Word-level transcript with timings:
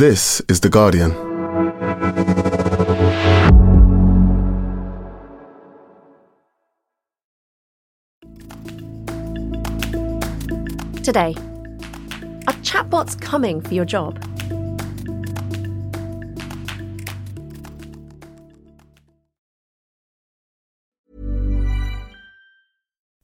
This 0.00 0.40
is 0.48 0.60
The 0.60 0.70
Guardian. 0.70 1.10
Today, 11.02 11.34
are 12.46 12.56
chatbots 12.62 13.20
coming 13.20 13.60
for 13.60 13.74
your 13.74 13.84
job? 13.84 14.18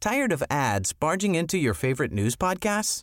Tired 0.03 0.31
of 0.31 0.43
ads 0.51 0.93
barging 0.93 1.37
into 1.37 1.57
your 1.57 1.73
favorite 1.73 2.13
news 2.13 2.37
podcasts? 2.37 3.03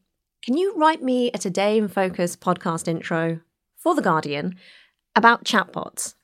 can 0.43 0.57
you 0.57 0.73
write 0.75 1.03
me 1.03 1.29
a 1.35 1.37
Today 1.37 1.77
in 1.77 1.87
Focus 1.87 2.35
podcast 2.35 2.87
intro 2.87 3.41
for 3.77 3.93
The 3.93 4.01
Guardian 4.01 4.55
about 5.15 5.43
chatbots? 5.43 6.15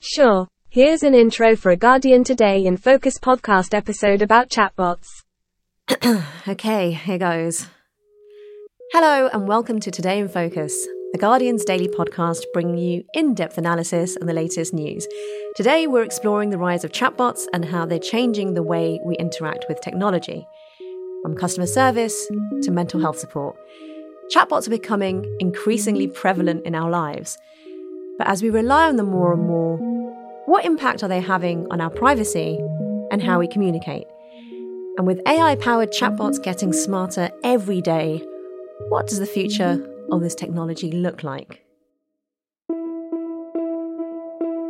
Sure. 0.00 0.48
Here's 0.70 1.02
an 1.02 1.14
intro 1.14 1.54
for 1.54 1.70
a 1.70 1.76
Guardian 1.76 2.24
Today 2.24 2.64
in 2.64 2.78
Focus 2.78 3.18
podcast 3.18 3.74
episode 3.74 4.22
about 4.22 4.48
chatbots. 4.48 5.24
okay, 6.48 6.92
here 6.92 7.18
goes. 7.18 7.66
Hello, 8.92 9.28
and 9.34 9.46
welcome 9.46 9.80
to 9.80 9.90
Today 9.90 10.18
in 10.18 10.28
Focus, 10.28 10.86
the 11.12 11.18
Guardian's 11.18 11.64
daily 11.66 11.88
podcast 11.88 12.44
bringing 12.54 12.78
you 12.78 13.04
in 13.12 13.34
depth 13.34 13.58
analysis 13.58 14.16
and 14.16 14.26
the 14.26 14.34
latest 14.34 14.72
news. 14.72 15.06
Today, 15.56 15.86
we're 15.86 16.04
exploring 16.04 16.48
the 16.48 16.56
rise 16.56 16.84
of 16.84 16.92
chatbots 16.92 17.44
and 17.52 17.66
how 17.66 17.84
they're 17.84 17.98
changing 17.98 18.54
the 18.54 18.62
way 18.62 18.98
we 19.04 19.14
interact 19.16 19.66
with 19.68 19.82
technology. 19.82 20.46
From 21.22 21.34
customer 21.34 21.66
service 21.66 22.28
to 22.62 22.70
mental 22.70 23.00
health 23.00 23.18
support, 23.18 23.56
chatbots 24.32 24.66
are 24.66 24.70
becoming 24.70 25.26
increasingly 25.40 26.06
prevalent 26.06 26.64
in 26.64 26.74
our 26.74 26.88
lives. 26.88 27.36
But 28.18 28.28
as 28.28 28.42
we 28.42 28.50
rely 28.50 28.88
on 28.88 28.96
them 28.96 29.10
more 29.10 29.32
and 29.32 29.42
more, 29.42 29.78
what 30.46 30.64
impact 30.64 31.02
are 31.02 31.08
they 31.08 31.20
having 31.20 31.66
on 31.70 31.80
our 31.80 31.90
privacy 31.90 32.58
and 33.10 33.22
how 33.22 33.38
we 33.38 33.48
communicate? 33.48 34.06
And 34.96 35.06
with 35.06 35.20
AI 35.26 35.56
powered 35.56 35.92
chatbots 35.92 36.42
getting 36.42 36.72
smarter 36.72 37.30
every 37.42 37.80
day, 37.80 38.22
what 38.88 39.06
does 39.06 39.18
the 39.18 39.26
future 39.26 39.84
of 40.10 40.20
this 40.20 40.34
technology 40.34 40.90
look 40.92 41.22
like? 41.22 41.64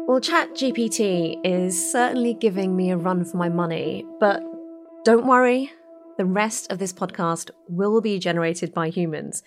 Well, 0.08 0.20
ChatGPT 0.20 1.38
is 1.44 1.92
certainly 1.92 2.34
giving 2.34 2.74
me 2.74 2.90
a 2.90 2.96
run 2.96 3.24
for 3.24 3.36
my 3.36 3.50
money, 3.50 4.06
but 4.18 4.42
don't 5.04 5.26
worry, 5.26 5.70
the 6.18 6.26
rest 6.26 6.70
of 6.70 6.80
this 6.80 6.92
podcast 6.92 7.50
will 7.68 8.00
be 8.00 8.18
generated 8.18 8.74
by 8.74 8.90
humans. 8.90 9.44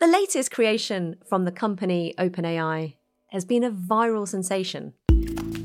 The 0.00 0.06
latest 0.06 0.50
creation 0.50 1.16
from 1.28 1.44
the 1.44 1.52
company 1.52 2.14
OpenAI 2.18 2.96
has 3.28 3.44
been 3.44 3.62
a 3.62 3.70
viral 3.70 4.26
sensation. 4.26 4.94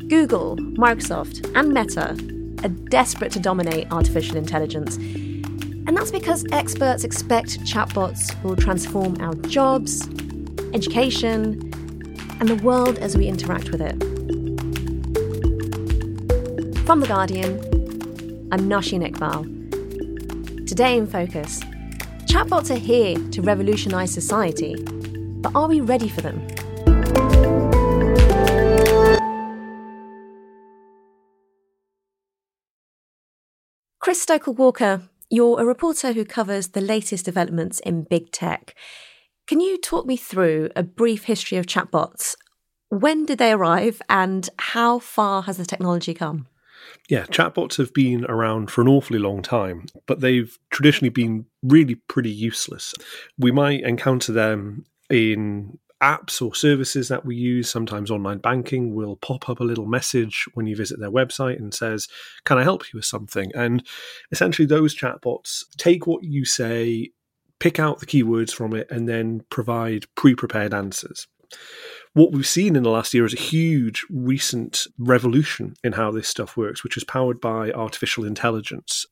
Google, 0.10 0.58
Microsoft, 0.58 1.50
and 1.56 1.74
Meta 1.74 2.18
are 2.64 2.90
desperate 2.90 3.32
to 3.32 3.40
dominate 3.40 3.90
artificial 3.92 4.36
intelligence. 4.36 4.98
And 4.98 5.96
that's 5.96 6.12
because 6.12 6.46
experts 6.52 7.06
expect 7.06 7.62
chatbots 7.62 8.44
will 8.44 8.58
transform 8.58 9.22
our 9.22 9.36
jobs, 9.48 10.06
education, 10.74 11.72
and 12.42 12.50
the 12.50 12.60
world 12.62 12.98
as 13.00 13.16
we 13.16 13.28
interact 13.28 13.70
with 13.72 13.82
it. 13.82 13.98
From 16.86 17.00
The 17.00 17.08
Guardian, 17.08 17.58
I'm 18.52 18.68
Nosheen 18.68 19.10
Iqbal. 19.10 19.53
Today 20.66 20.96
in 20.98 21.08
Focus, 21.08 21.60
chatbots 22.26 22.72
are 22.72 22.80
here 22.80 23.18
to 23.32 23.42
revolutionise 23.42 24.14
society, 24.14 24.82
but 25.42 25.54
are 25.54 25.68
we 25.68 25.82
ready 25.82 26.08
for 26.08 26.22
them? 26.22 26.40
Chris 34.00 34.22
Stokel-Walker, 34.22 35.02
you're 35.30 35.60
a 35.60 35.66
reporter 35.66 36.14
who 36.14 36.24
covers 36.24 36.70
the 36.70 36.82
latest 36.82 37.26
developments 37.26 37.82
in 37.82 38.04
big 38.10 38.32
tech. 38.32 38.74
Can 39.48 39.60
you 39.60 39.78
talk 39.78 40.06
me 40.06 40.16
through 40.16 40.70
a 40.78 40.82
brief 40.82 41.26
history 41.26 41.58
of 41.58 41.66
chatbots? 41.66 42.36
When 42.88 43.26
did 43.26 43.38
they 43.38 43.52
arrive 43.52 44.02
and 44.10 44.50
how 44.58 45.00
far 45.00 45.42
has 45.42 45.58
the 45.58 45.66
technology 45.66 46.14
come? 46.14 46.48
Yeah, 47.10 47.26
chatbots 47.26 47.78
have 47.78 47.94
been 47.94 48.26
around 48.26 48.72
for 48.72 48.82
an 48.82 48.88
awfully 48.88 49.20
long 49.20 49.42
time, 49.42 49.86
but 50.06 50.22
they've 50.22 50.58
traditionally 50.70 51.10
been 51.10 51.46
really 51.62 51.96
pretty 51.96 52.32
useless. 52.32 52.94
We 53.38 53.52
might 53.52 53.82
encounter 53.84 54.32
them 54.32 54.86
in 55.10 55.78
apps 56.04 56.42
or 56.42 56.54
services 56.54 57.08
that 57.08 57.26
we 57.26 57.36
use, 57.36 57.70
sometimes 57.70 58.12
online 58.12 58.40
banking, 58.40 58.94
will 58.94 59.16
pop 59.16 59.50
up 59.50 59.62
a 59.62 59.64
little 59.64 59.86
message 59.86 60.46
when 60.54 60.68
you 60.68 60.76
visit 60.76 61.00
their 61.00 61.12
website 61.12 61.58
and 61.58 61.74
says, 61.74 62.08
Can 62.44 62.58
I 62.58 62.64
help 62.64 62.84
you 62.92 62.98
with 62.98 63.06
something? 63.06 63.52
And 63.56 63.86
essentially, 64.32 64.66
those 64.66 64.96
chatbots 64.96 65.64
take 65.78 66.06
what 66.06 66.24
you 66.24 66.46
say, 66.46 67.12
pick 67.60 67.80
out 67.80 68.00
the 68.00 68.06
keywords 68.06 68.52
from 68.52 68.76
it, 68.76 68.88
and 68.92 69.08
then 69.08 69.44
provide 69.50 70.06
pre 70.16 70.36
prepared 70.36 70.74
answers. 70.74 71.28
What 72.16 72.32
we've 72.32 72.46
seen 72.46 72.76
in 72.76 72.84
the 72.84 72.92
last 72.92 73.16
year 73.16 73.26
is 73.26 73.34
a 73.34 73.40
huge 73.40 74.06
recent 74.08 74.86
revolution 75.00 75.74
in 75.84 75.94
how 75.94 76.12
this 76.12 76.28
stuff 76.28 76.56
works, 76.56 76.84
which 76.84 76.96
is 76.96 77.04
powered 77.04 77.42
by 77.42 77.72
artificial 77.72 78.24
intelligence. 78.24 79.08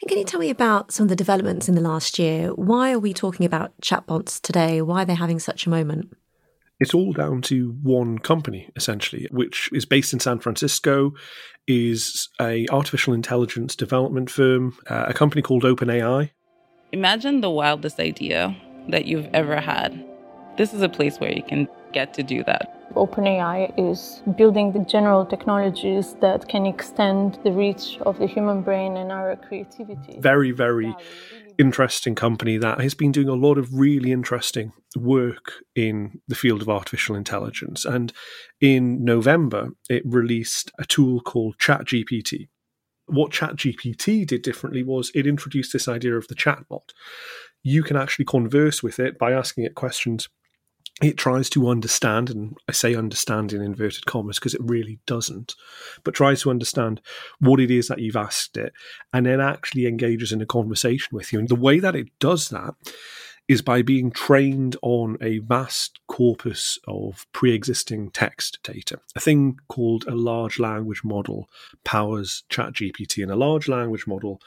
And 0.00 0.08
can 0.08 0.16
you 0.16 0.24
tell 0.24 0.40
me 0.40 0.48
about 0.48 0.90
some 0.90 1.04
of 1.04 1.10
the 1.10 1.16
developments 1.16 1.68
in 1.68 1.74
the 1.74 1.82
last 1.82 2.18
year? 2.18 2.48
Why 2.54 2.92
are 2.92 2.98
we 2.98 3.12
talking 3.12 3.44
about 3.44 3.78
chatbots 3.82 4.40
today? 4.40 4.80
Why 4.80 5.02
are 5.02 5.04
they 5.04 5.14
having 5.14 5.38
such 5.38 5.66
a 5.66 5.70
moment? 5.70 6.16
It's 6.80 6.94
all 6.94 7.12
down 7.12 7.42
to 7.42 7.76
one 7.82 8.18
company, 8.18 8.70
essentially, 8.74 9.28
which 9.30 9.68
is 9.74 9.84
based 9.84 10.14
in 10.14 10.18
San 10.18 10.38
Francisco, 10.38 11.12
is 11.68 12.30
a 12.40 12.66
artificial 12.70 13.12
intelligence 13.12 13.76
development 13.76 14.30
firm, 14.30 14.74
uh, 14.88 15.04
a 15.08 15.12
company 15.12 15.42
called 15.42 15.62
OpenAI. 15.62 16.30
Imagine 16.92 17.42
the 17.42 17.50
wildest 17.50 18.00
idea 18.00 18.56
that 18.88 19.04
you've 19.04 19.28
ever 19.34 19.60
had. 19.60 20.02
This 20.56 20.72
is 20.72 20.80
a 20.80 20.88
place 20.88 21.18
where 21.18 21.32
you 21.32 21.42
can 21.42 21.68
get 21.94 22.12
to 22.14 22.22
do 22.22 22.44
that. 22.44 22.70
OpenAI 22.94 23.72
is 23.76 24.22
building 24.36 24.72
the 24.72 24.80
general 24.80 25.24
technologies 25.24 26.14
that 26.20 26.48
can 26.48 26.66
extend 26.66 27.38
the 27.42 27.52
reach 27.52 27.98
of 28.02 28.18
the 28.18 28.26
human 28.26 28.62
brain 28.62 28.96
and 28.96 29.10
our 29.10 29.36
creativity. 29.36 30.18
Very, 30.20 30.52
very 30.52 30.94
interesting 31.58 32.14
company 32.14 32.56
that 32.58 32.80
has 32.80 32.94
been 32.94 33.12
doing 33.12 33.28
a 33.28 33.34
lot 33.34 33.58
of 33.58 33.72
really 33.72 34.12
interesting 34.12 34.72
work 34.96 35.52
in 35.74 36.20
the 36.28 36.34
field 36.34 36.62
of 36.62 36.68
artificial 36.68 37.16
intelligence. 37.16 37.84
And 37.84 38.12
in 38.60 39.04
November, 39.04 39.70
it 39.88 40.02
released 40.04 40.70
a 40.78 40.84
tool 40.84 41.20
called 41.20 41.58
ChatGPT. 41.58 42.48
What 43.06 43.32
ChatGPT 43.32 44.26
did 44.26 44.42
differently 44.42 44.82
was 44.82 45.10
it 45.14 45.26
introduced 45.26 45.72
this 45.72 45.88
idea 45.88 46.16
of 46.16 46.28
the 46.28 46.34
chatbot. 46.34 46.90
You 47.62 47.82
can 47.82 47.96
actually 47.96 48.24
converse 48.24 48.82
with 48.82 48.98
it 48.98 49.18
by 49.18 49.32
asking 49.32 49.64
it 49.64 49.74
questions 49.74 50.28
it 51.02 51.16
tries 51.16 51.50
to 51.50 51.68
understand, 51.68 52.30
and 52.30 52.56
I 52.68 52.72
say 52.72 52.94
understand 52.94 53.52
in 53.52 53.60
inverted 53.60 54.06
commas 54.06 54.38
because 54.38 54.54
it 54.54 54.60
really 54.62 55.00
doesn't, 55.06 55.56
but 56.04 56.14
tries 56.14 56.42
to 56.42 56.50
understand 56.50 57.00
what 57.40 57.58
it 57.58 57.70
is 57.70 57.88
that 57.88 57.98
you've 57.98 58.16
asked 58.16 58.56
it 58.56 58.72
and 59.12 59.26
then 59.26 59.40
actually 59.40 59.86
engages 59.86 60.30
in 60.30 60.40
a 60.40 60.46
conversation 60.46 61.08
with 61.16 61.32
you. 61.32 61.40
And 61.40 61.48
the 61.48 61.56
way 61.56 61.80
that 61.80 61.96
it 61.96 62.08
does 62.20 62.48
that 62.50 62.74
is 63.46 63.60
by 63.60 63.82
being 63.82 64.10
trained 64.10 64.76
on 64.80 65.18
a 65.20 65.38
vast 65.38 66.00
corpus 66.06 66.78
of 66.88 67.26
pre 67.32 67.54
existing 67.54 68.10
text 68.10 68.58
data. 68.62 68.98
A 69.14 69.20
thing 69.20 69.58
called 69.68 70.04
a 70.06 70.14
large 70.14 70.58
language 70.58 71.02
model 71.04 71.48
powers 71.84 72.44
ChatGPT, 72.50 73.22
and 73.22 73.30
a 73.30 73.36
large 73.36 73.68
language 73.68 74.06
model 74.06 74.40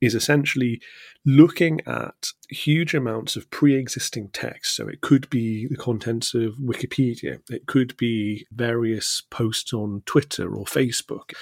is 0.00 0.14
essentially 0.14 0.80
looking 1.26 1.80
at 1.86 2.28
huge 2.48 2.94
amounts 2.94 3.34
of 3.34 3.50
pre 3.50 3.74
existing 3.74 4.28
text. 4.32 4.76
So 4.76 4.86
it 4.86 5.00
could 5.00 5.28
be 5.28 5.66
the 5.66 5.76
contents 5.76 6.32
of 6.34 6.54
Wikipedia, 6.54 7.40
it 7.50 7.66
could 7.66 7.96
be 7.96 8.46
various 8.52 9.22
posts 9.30 9.72
on 9.72 10.02
Twitter 10.06 10.54
or 10.54 10.66
Facebook, 10.66 11.32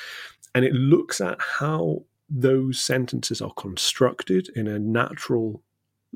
and 0.55 0.65
it 0.65 0.73
looks 0.73 1.21
at 1.21 1.39
how 1.59 2.05
those 2.31 2.81
sentences 2.81 3.41
are 3.41 3.53
constructed 3.55 4.51
in 4.55 4.67
a 4.67 4.79
natural 4.79 5.63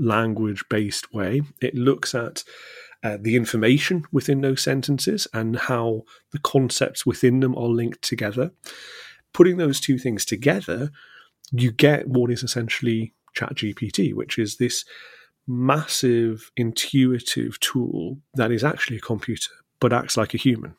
language 0.02 0.64
based 0.68 1.14
way. 1.14 1.42
It 1.60 1.74
looks 1.74 2.14
at 2.14 2.44
uh, 3.02 3.18
the 3.20 3.36
information 3.36 4.04
within 4.12 4.40
those 4.40 4.62
sentences 4.62 5.26
and 5.32 5.56
how 5.56 6.02
the 6.32 6.38
concepts 6.38 7.06
within 7.06 7.40
them 7.40 7.56
are 7.56 7.68
linked 7.68 8.02
together. 8.02 8.52
Putting 9.32 9.56
those 9.56 9.80
two 9.80 9.98
things 9.98 10.24
together, 10.24 10.90
you 11.52 11.72
get 11.72 12.08
what 12.08 12.30
is 12.30 12.42
essentially 12.42 13.14
ChatGPT, 13.36 14.14
which 14.14 14.38
is 14.38 14.56
this 14.56 14.84
massive 15.46 16.50
intuitive 16.56 17.58
tool 17.60 18.18
that 18.34 18.52
is 18.52 18.62
actually 18.62 18.98
a 18.98 19.00
computer 19.00 19.50
but 19.80 19.92
acts 19.92 20.16
like 20.16 20.32
a 20.32 20.36
human. 20.36 20.76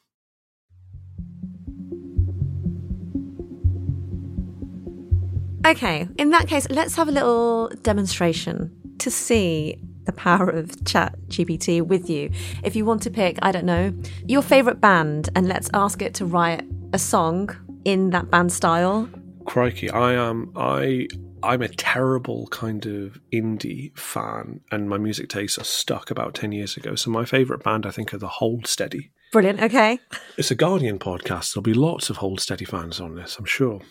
Okay, 5.66 6.08
in 6.18 6.30
that 6.30 6.48
case, 6.48 6.68
let's 6.70 6.96
have 6.96 7.10
a 7.10 7.12
little 7.12 7.70
demonstration 7.84 8.83
to 9.00 9.12
see 9.12 9.78
the 10.06 10.12
power 10.12 10.50
of 10.50 10.84
Chat 10.86 11.18
GPT 11.28 11.82
with 11.82 12.10
you. 12.10 12.30
If 12.64 12.76
you 12.76 12.86
want 12.86 13.02
to 13.04 13.10
pick, 13.10 13.40
I 13.42 13.52
don't 13.52 13.66
know, 13.66 13.94
your 14.28 14.42
favorite 14.42 14.82
band 14.82 15.30
and 15.36 15.48
let's 15.48 15.70
ask 15.74 16.02
it 16.02 16.14
to 16.16 16.26
write 16.26 16.64
a 16.92 17.00
song 17.00 17.56
in 17.86 18.10
that 18.12 18.30
band 18.30 18.52
style. 18.52 19.10
Crikey, 19.46 19.90
I 19.90 20.14
am 20.14 20.52
I 20.56 21.08
I'm 21.42 21.62
a 21.62 21.68
terrible 21.68 22.48
kind 22.48 22.86
of 22.86 23.20
indie 23.34 23.98
fan 23.98 24.62
and 24.72 24.90
my 24.90 24.98
music 24.98 25.30
tastes 25.30 25.58
are 25.58 25.66
stuck 25.66 26.10
about 26.10 26.36
10 26.36 26.52
years 26.54 26.78
ago. 26.78 26.96
So 26.96 27.12
my 27.12 27.26
favorite 27.26 27.64
band 27.64 27.86
I 27.86 27.92
think 27.92 28.14
are 28.14 28.18
the 28.18 28.28
Hold 28.28 28.68
Steady. 28.68 29.12
Brilliant. 29.32 29.62
Okay. 29.62 30.00
It's 30.38 30.52
a 30.52 30.56
Guardian 30.56 31.00
podcast. 31.00 31.54
There'll 31.54 31.64
be 31.64 31.74
lots 31.74 32.10
of 32.10 32.18
Hold 32.18 32.40
Steady 32.40 32.66
fans 32.66 33.00
on 33.00 33.16
this, 33.16 33.38
I'm 33.38 33.46
sure. 33.46 33.82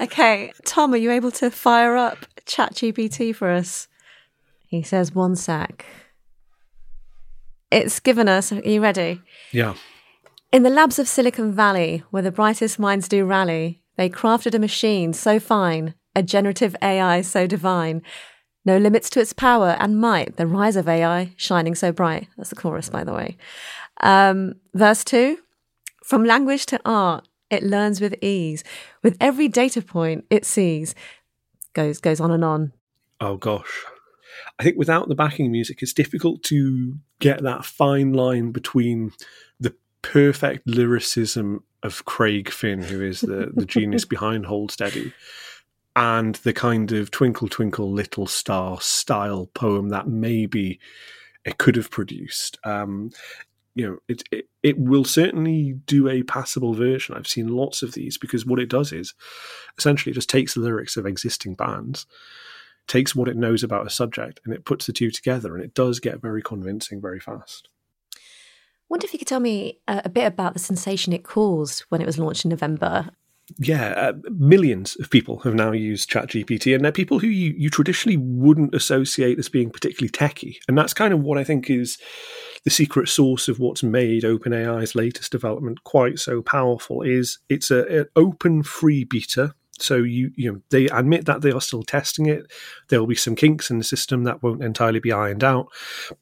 Okay, 0.00 0.52
Tom, 0.64 0.92
are 0.92 0.98
you 0.98 1.10
able 1.10 1.30
to 1.32 1.50
fire 1.50 1.96
up 1.96 2.26
chat 2.46 2.74
gpt 2.74 3.34
for 3.34 3.50
us? 3.50 3.88
He 4.66 4.82
says, 4.82 5.14
one 5.14 5.36
sec. 5.36 5.84
It's 7.70 8.00
given 8.00 8.28
us, 8.28 8.52
are 8.52 8.60
you 8.60 8.80
ready? 8.80 9.20
Yeah. 9.52 9.74
In 10.52 10.62
the 10.62 10.70
labs 10.70 10.98
of 10.98 11.08
Silicon 11.08 11.52
Valley, 11.52 12.04
where 12.10 12.22
the 12.22 12.30
brightest 12.30 12.78
minds 12.78 13.08
do 13.08 13.24
rally, 13.24 13.82
they 13.96 14.08
crafted 14.08 14.54
a 14.54 14.58
machine 14.58 15.12
so 15.12 15.40
fine, 15.40 15.94
a 16.14 16.22
generative 16.22 16.76
AI 16.82 17.20
so 17.22 17.46
divine. 17.46 18.02
No 18.64 18.78
limits 18.78 19.10
to 19.10 19.20
its 19.20 19.32
power 19.32 19.76
and 19.78 20.00
might, 20.00 20.36
the 20.36 20.46
rise 20.46 20.76
of 20.76 20.88
AI 20.88 21.32
shining 21.36 21.74
so 21.74 21.92
bright. 21.92 22.28
That's 22.36 22.50
the 22.50 22.56
chorus, 22.56 22.88
by 22.88 23.04
the 23.04 23.12
way. 23.12 23.36
Um, 24.00 24.54
verse 24.74 25.04
2 25.04 25.38
From 26.04 26.24
language 26.24 26.66
to 26.66 26.80
art, 26.84 27.28
it 27.50 27.62
learns 27.62 28.00
with 28.00 28.14
ease. 28.22 28.64
With 29.02 29.16
every 29.20 29.48
data 29.48 29.82
point 29.82 30.24
it 30.30 30.44
sees, 30.44 30.94
goes 31.74 31.98
goes 32.00 32.20
on 32.20 32.30
and 32.30 32.44
on. 32.44 32.72
Oh 33.20 33.36
gosh. 33.36 33.84
I 34.58 34.62
think 34.62 34.78
without 34.78 35.08
the 35.08 35.14
backing 35.14 35.50
music, 35.52 35.82
it's 35.82 35.92
difficult 35.92 36.42
to 36.44 36.94
get 37.20 37.42
that 37.42 37.64
fine 37.64 38.12
line 38.12 38.52
between 38.52 39.12
the 39.60 39.74
perfect 40.02 40.66
lyricism 40.66 41.62
of 41.82 42.04
Craig 42.04 42.50
Finn, 42.50 42.82
who 42.82 43.02
is 43.02 43.20
the, 43.20 43.52
the 43.54 43.66
genius 43.66 44.04
behind 44.04 44.46
Hold 44.46 44.72
Steady, 44.72 45.12
and 45.94 46.36
the 46.36 46.52
kind 46.52 46.92
of 46.92 47.10
Twinkle 47.10 47.48
Twinkle 47.48 47.92
Little 47.92 48.26
Star 48.26 48.80
style 48.80 49.46
poem 49.54 49.90
that 49.90 50.08
maybe 50.08 50.80
it 51.44 51.58
could 51.58 51.76
have 51.76 51.90
produced. 51.90 52.58
Um, 52.64 53.10
you 53.74 53.86
know, 53.86 53.98
it, 54.08 54.22
it 54.32 54.48
it 54.62 54.78
will 54.78 55.04
certainly 55.04 55.74
do 55.86 56.08
a 56.08 56.22
passable 56.22 56.72
version. 56.72 57.14
I've 57.14 57.26
seen 57.26 57.48
lots 57.48 57.82
of 57.82 57.92
these 57.92 58.16
because 58.16 58.46
what 58.46 58.58
it 58.58 58.70
does 58.70 58.90
is 58.90 59.14
essentially 59.78 60.10
it 60.10 60.14
just 60.14 60.30
takes 60.30 60.54
the 60.54 60.60
lyrics 60.60 60.96
of 60.96 61.06
existing 61.06 61.54
bands, 61.54 62.06
takes 62.86 63.14
what 63.14 63.28
it 63.28 63.36
knows 63.36 63.62
about 63.62 63.86
a 63.86 63.90
subject, 63.90 64.40
and 64.44 64.54
it 64.54 64.64
puts 64.64 64.86
the 64.86 64.92
two 64.92 65.10
together, 65.10 65.54
and 65.54 65.64
it 65.64 65.74
does 65.74 66.00
get 66.00 66.20
very 66.20 66.42
convincing 66.42 67.00
very 67.00 67.20
fast. 67.20 67.68
I 68.14 68.18
Wonder 68.88 69.06
if 69.06 69.12
you 69.12 69.18
could 69.18 69.28
tell 69.28 69.40
me 69.40 69.80
a, 69.88 70.02
a 70.04 70.08
bit 70.08 70.26
about 70.26 70.52
the 70.52 70.60
sensation 70.60 71.12
it 71.12 71.24
caused 71.24 71.80
when 71.88 72.00
it 72.00 72.06
was 72.06 72.18
launched 72.18 72.44
in 72.44 72.50
November. 72.50 73.10
Yeah, 73.58 73.88
uh, 73.90 74.12
millions 74.30 74.96
of 74.98 75.08
people 75.08 75.38
have 75.40 75.54
now 75.54 75.72
used 75.72 76.10
ChatGPT, 76.10 76.74
and 76.74 76.84
they're 76.84 76.92
people 76.92 77.20
who 77.20 77.28
you, 77.28 77.54
you 77.56 77.70
traditionally 77.70 78.16
wouldn't 78.16 78.74
associate 78.74 79.38
as 79.38 79.48
being 79.48 79.70
particularly 79.70 80.10
techy. 80.10 80.58
And 80.66 80.76
that's 80.76 80.94
kind 80.94 81.14
of 81.14 81.20
what 81.20 81.38
I 81.38 81.44
think 81.44 81.70
is 81.70 81.98
the 82.64 82.70
secret 82.70 83.08
sauce 83.08 83.46
of 83.46 83.60
what's 83.60 83.84
made 83.84 84.24
OpenAI's 84.24 84.96
latest 84.96 85.30
development 85.30 85.84
quite 85.84 86.18
so 86.18 86.42
powerful. 86.42 87.02
Is 87.02 87.38
it's 87.48 87.70
a, 87.70 88.00
an 88.00 88.06
open 88.16 88.64
free 88.64 89.04
beta 89.04 89.54
so 89.82 89.96
you 89.96 90.30
you 90.36 90.52
know 90.52 90.60
they 90.70 90.86
admit 90.86 91.26
that 91.26 91.42
they 91.42 91.52
are 91.52 91.60
still 91.60 91.82
testing 91.82 92.26
it. 92.26 92.50
There 92.88 93.00
will 93.00 93.06
be 93.06 93.14
some 93.14 93.36
kinks 93.36 93.70
in 93.70 93.78
the 93.78 93.84
system 93.84 94.24
that 94.24 94.42
won't 94.42 94.62
entirely 94.62 95.00
be 95.00 95.12
ironed 95.12 95.44
out, 95.44 95.68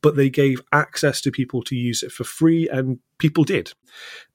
but 0.01 0.17
they 0.17 0.31
gave 0.31 0.61
access 0.73 1.21
to 1.23 1.31
people 1.31 1.63
to 1.65 1.77
use 1.77 2.03
it 2.03 2.13
for 2.13 2.25
free, 2.25 2.69
and 2.69 2.99
people 3.19 3.45
did. 3.45 3.73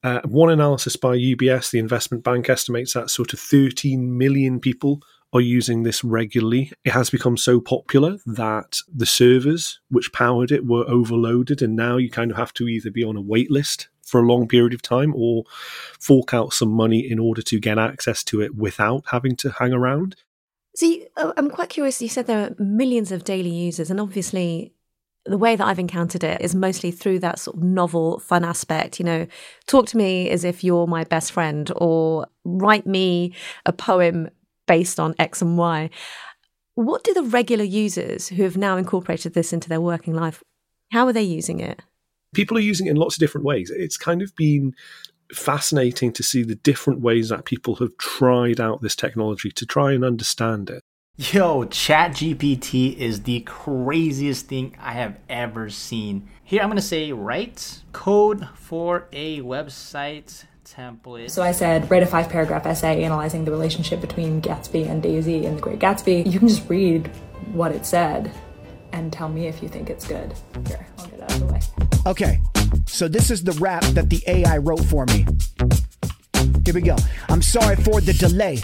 Uh, 0.02 0.20
one 0.24 0.50
analysis 0.50 0.96
by 0.96 1.16
UBS, 1.16 1.70
the 1.70 1.78
investment 1.78 2.24
bank, 2.24 2.48
estimates 2.48 2.94
that 2.94 3.10
sort 3.10 3.32
of 3.32 3.40
13 3.40 4.16
million 4.16 4.60
people 4.60 5.02
are 5.32 5.40
using 5.40 5.82
this 5.82 6.02
regularly. 6.02 6.72
It 6.84 6.90
has 6.90 7.10
become 7.10 7.36
so 7.36 7.60
popular 7.60 8.18
that 8.26 8.78
the 8.92 9.06
servers 9.06 9.80
which 9.88 10.12
powered 10.12 10.50
it 10.50 10.66
were 10.66 10.88
overloaded, 10.88 11.62
and 11.62 11.76
now 11.76 11.96
you 11.96 12.10
kind 12.10 12.30
of 12.30 12.36
have 12.36 12.52
to 12.54 12.68
either 12.68 12.90
be 12.90 13.04
on 13.04 13.16
a 13.16 13.22
wait 13.22 13.50
list 13.50 13.88
for 14.10 14.20
a 14.20 14.26
long 14.26 14.48
period 14.48 14.74
of 14.74 14.82
time 14.82 15.14
or 15.16 15.44
fork 15.98 16.34
out 16.34 16.52
some 16.52 16.70
money 16.70 16.98
in 16.98 17.18
order 17.18 17.42
to 17.42 17.60
get 17.60 17.78
access 17.78 18.24
to 18.24 18.40
it 18.42 18.54
without 18.54 19.04
having 19.10 19.36
to 19.36 19.50
hang 19.50 19.72
around. 19.72 20.16
See, 20.76 21.06
uh, 21.16 21.32
I'm 21.36 21.50
quite 21.50 21.68
curious. 21.68 22.00
You 22.00 22.08
said 22.08 22.26
there 22.26 22.46
are 22.46 22.62
millions 22.62 23.12
of 23.12 23.24
daily 23.24 23.50
users, 23.50 23.90
and 23.90 24.00
obviously, 24.00 24.72
the 25.26 25.38
way 25.38 25.56
that 25.56 25.66
I've 25.66 25.78
encountered 25.78 26.24
it 26.24 26.40
is 26.40 26.54
mostly 26.54 26.90
through 26.90 27.18
that 27.20 27.38
sort 27.38 27.56
of 27.56 27.62
novel, 27.62 28.20
fun 28.20 28.44
aspect. 28.44 28.98
You 28.98 29.04
know, 29.04 29.26
talk 29.66 29.86
to 29.88 29.96
me 29.96 30.30
as 30.30 30.44
if 30.44 30.62
you're 30.62 30.86
my 30.86 31.04
best 31.04 31.32
friend, 31.32 31.70
or 31.76 32.26
write 32.44 32.86
me 32.86 33.34
a 33.66 33.72
poem 33.72 34.30
based 34.66 35.00
on 35.00 35.14
X 35.18 35.42
and 35.42 35.58
Y. 35.58 35.90
What 36.76 37.04
do 37.04 37.12
the 37.12 37.24
regular 37.24 37.64
users 37.64 38.28
who 38.28 38.44
have 38.44 38.56
now 38.56 38.76
incorporated 38.76 39.34
this 39.34 39.52
into 39.52 39.68
their 39.68 39.80
working 39.80 40.14
life, 40.14 40.42
how 40.92 41.06
are 41.06 41.12
they 41.12 41.22
using 41.22 41.60
it? 41.60 41.82
People 42.34 42.56
are 42.56 42.60
using 42.60 42.86
it 42.86 42.90
in 42.90 42.96
lots 42.96 43.16
of 43.16 43.20
different 43.20 43.44
ways. 43.44 43.70
It's 43.70 43.96
kind 43.96 44.22
of 44.22 44.34
been 44.36 44.74
fascinating 45.32 46.12
to 46.12 46.22
see 46.22 46.42
the 46.42 46.54
different 46.54 47.00
ways 47.00 47.28
that 47.28 47.44
people 47.44 47.76
have 47.76 47.96
tried 47.98 48.60
out 48.60 48.82
this 48.82 48.96
technology 48.96 49.50
to 49.50 49.66
try 49.66 49.92
and 49.92 50.04
understand 50.04 50.70
it. 50.70 50.82
Yo, 51.16 51.64
ChatGPT 51.64 52.96
is 52.96 53.24
the 53.24 53.40
craziest 53.40 54.46
thing 54.46 54.76
I 54.80 54.92
have 54.92 55.18
ever 55.28 55.68
seen. 55.68 56.28
Here 56.44 56.62
I'm 56.62 56.68
going 56.68 56.76
to 56.76 56.82
say 56.82 57.12
write 57.12 57.82
code 57.92 58.48
for 58.54 59.06
a 59.12 59.40
website 59.40 60.44
template. 60.64 61.30
So 61.30 61.42
I 61.42 61.52
said, 61.52 61.90
write 61.90 62.02
a 62.02 62.06
five 62.06 62.28
paragraph 62.28 62.64
essay 62.64 63.02
analyzing 63.02 63.44
the 63.44 63.50
relationship 63.50 64.00
between 64.00 64.40
Gatsby 64.40 64.88
and 64.88 65.02
Daisy 65.02 65.44
in 65.44 65.56
The 65.56 65.60
Great 65.60 65.80
Gatsby. 65.80 66.30
You 66.30 66.38
can 66.38 66.48
just 66.48 66.68
read 66.70 67.08
what 67.52 67.72
it 67.72 67.84
said 67.84 68.32
and 68.92 69.12
tell 69.12 69.28
me 69.28 69.46
if 69.46 69.62
you 69.62 69.68
think 69.68 69.90
it's 69.90 70.06
good. 70.06 70.34
Here, 70.66 70.86
I'll 70.98 71.06
get 71.06 71.20
out 71.22 71.32
of 71.32 71.40
the 71.40 71.46
way. 71.46 71.60
Okay, 72.06 72.40
so 72.86 73.08
this 73.08 73.30
is 73.30 73.44
the 73.44 73.52
rap 73.52 73.82
that 73.94 74.10
the 74.10 74.22
AI 74.26 74.58
wrote 74.58 74.84
for 74.84 75.06
me. 75.06 75.26
Here 76.64 76.74
we 76.74 76.80
go. 76.80 76.96
I'm 77.28 77.42
sorry 77.42 77.76
for 77.76 78.00
the 78.00 78.12
delay. 78.12 78.62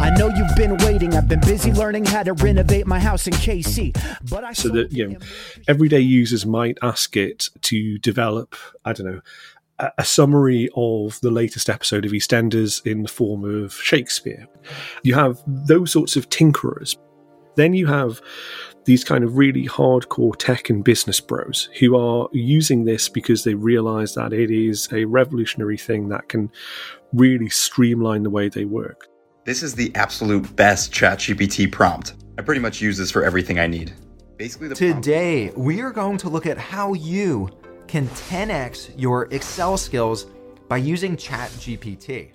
I 0.00 0.10
know 0.10 0.28
you've 0.28 0.56
been 0.56 0.76
waiting. 0.78 1.14
I've 1.14 1.28
been 1.28 1.40
busy 1.40 1.72
learning 1.72 2.06
how 2.06 2.24
to 2.24 2.32
renovate 2.32 2.86
my 2.86 2.98
house 2.98 3.26
in 3.26 3.32
KC. 3.34 3.94
But 4.28 4.42
I 4.42 4.52
so 4.52 4.68
that 4.70 4.92
you 4.92 5.08
know, 5.08 5.18
everyday 5.68 6.00
users 6.00 6.44
might 6.44 6.76
ask 6.82 7.16
it 7.16 7.50
to 7.62 7.98
develop. 7.98 8.56
I 8.84 8.92
don't 8.92 9.06
know 9.06 9.20
a 9.78 10.04
summary 10.04 10.68
of 10.74 11.20
the 11.20 11.30
latest 11.30 11.68
episode 11.68 12.04
of 12.06 12.12
EastEnders 12.12 12.84
in 12.86 13.02
the 13.02 13.08
form 13.08 13.44
of 13.44 13.74
Shakespeare. 13.74 14.46
You 15.02 15.14
have 15.14 15.42
those 15.46 15.92
sorts 15.92 16.16
of 16.16 16.30
tinkerers. 16.30 16.96
Then 17.56 17.74
you 17.74 17.86
have 17.86 18.20
these 18.86 19.04
kind 19.04 19.24
of 19.24 19.36
really 19.36 19.66
hardcore 19.66 20.34
tech 20.38 20.70
and 20.70 20.82
business 20.82 21.20
bros 21.20 21.68
who 21.80 21.96
are 21.96 22.28
using 22.32 22.84
this 22.84 23.08
because 23.08 23.44
they 23.44 23.54
realize 23.54 24.14
that 24.14 24.32
it 24.32 24.50
is 24.50 24.88
a 24.92 25.04
revolutionary 25.04 25.76
thing 25.76 26.08
that 26.08 26.28
can 26.28 26.50
really 27.12 27.48
streamline 27.48 28.22
the 28.22 28.30
way 28.30 28.48
they 28.48 28.64
work. 28.64 29.08
This 29.44 29.62
is 29.62 29.74
the 29.74 29.92
absolute 29.94 30.54
best 30.56 30.92
ChatGPT 30.92 31.70
prompt. 31.70 32.14
I 32.38 32.42
pretty 32.42 32.60
much 32.60 32.80
use 32.80 32.96
this 32.96 33.10
for 33.10 33.24
everything 33.24 33.58
I 33.58 33.66
need. 33.66 33.92
Basically, 34.36 34.68
the 34.68 34.74
today 34.74 35.50
we 35.56 35.80
are 35.80 35.90
going 35.90 36.18
to 36.18 36.28
look 36.28 36.46
at 36.46 36.58
how 36.58 36.92
you 36.92 37.50
can 37.88 38.06
10x 38.08 38.90
your 38.96 39.26
Excel 39.32 39.76
skills 39.76 40.26
by 40.68 40.76
using 40.76 41.16
ChatGPT. 41.16 42.32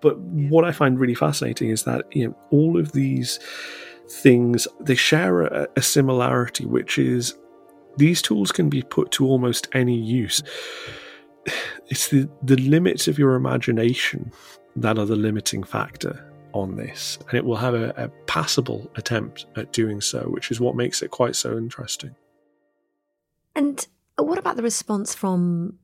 But 0.00 0.18
what 0.18 0.64
I 0.64 0.72
find 0.72 0.98
really 0.98 1.14
fascinating 1.14 1.70
is 1.70 1.84
that 1.84 2.04
you 2.12 2.28
know, 2.28 2.36
all 2.50 2.78
of 2.78 2.92
these 2.92 3.38
things 4.08 4.68
they 4.80 4.94
share 4.94 5.42
a, 5.42 5.68
a 5.76 5.82
similarity, 5.82 6.66
which 6.66 6.98
is 6.98 7.36
these 7.96 8.22
tools 8.22 8.52
can 8.52 8.68
be 8.68 8.82
put 8.82 9.10
to 9.12 9.26
almost 9.26 9.68
any 9.72 9.96
use. 9.96 10.42
It's 11.88 12.08
the, 12.08 12.28
the 12.42 12.56
limits 12.56 13.06
of 13.06 13.16
your 13.16 13.36
imagination 13.36 14.32
that 14.74 14.98
are 14.98 15.06
the 15.06 15.14
limiting 15.14 15.62
factor 15.62 16.28
on 16.52 16.74
this, 16.74 17.16
and 17.28 17.34
it 17.34 17.44
will 17.44 17.54
have 17.54 17.74
a, 17.74 17.90
a 17.96 18.08
passable 18.26 18.90
attempt 18.96 19.46
at 19.54 19.72
doing 19.72 20.00
so, 20.00 20.22
which 20.22 20.50
is 20.50 20.58
what 20.58 20.74
makes 20.74 21.00
it 21.00 21.12
quite 21.12 21.36
so 21.36 21.56
interesting. 21.56 22.16
And 23.54 23.86
What 24.18 24.38
about 24.38 24.56
the 24.56 24.62
response 24.62 25.14
from 25.14 25.78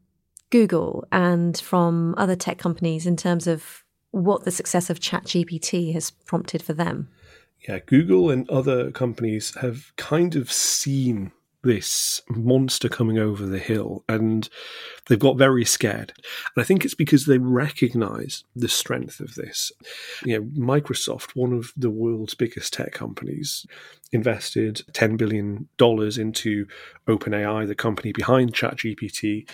Google 0.51 1.07
and 1.13 1.59
from 1.59 2.15
other 2.17 2.37
tech 2.37 2.59
companies 2.59 3.07
in 3.07 3.17
terms 3.17 3.47
of 3.47 3.85
what 4.11 4.45
the 4.45 4.51
success 4.51 4.91
of 4.91 5.01
ChatGPT 5.01 5.93
has 5.93 6.11
prompted 6.11 6.63
for 6.63 6.73
them? 6.73 7.09
Yeah, 7.69 7.79
Google 7.87 8.31
and 8.31 8.49
other 8.51 8.91
companies 8.91 9.55
have 9.61 9.95
kind 9.97 10.35
of 10.35 10.51
seen 10.51 11.33
this 11.63 12.23
monster 12.29 12.89
coming 12.89 13.19
over 13.19 13.47
the 13.47 13.59
hill 13.59 14.05
and 14.09 14.49
they've 15.07 15.19
got 15.19 15.39
very 15.39 15.65
scared. 15.65 16.13
And 16.55 16.63
I 16.63 16.65
think 16.65 16.85
it's 16.85 16.95
because 16.95 17.27
they 17.27 17.39
recognize 17.39 18.45
the 18.57 18.69
strength 18.69 19.21
of 19.21 19.35
this. 19.37 19.71
You 20.25 20.39
know, 20.41 20.45
Microsoft, 20.61 21.37
one 21.37 21.53
of 21.53 21.73
the 21.77 21.91
world's 21.91 22.35
biggest 22.35 22.73
tech 22.73 22.93
companies, 22.93 23.65
invested 24.11 24.83
$10 24.93 25.17
billion 25.17 25.69
into 25.79 26.67
OpenAI, 27.07 27.67
the 27.67 27.75
company 27.75 28.13
behind 28.13 28.55
ChatGPT, 28.55 29.49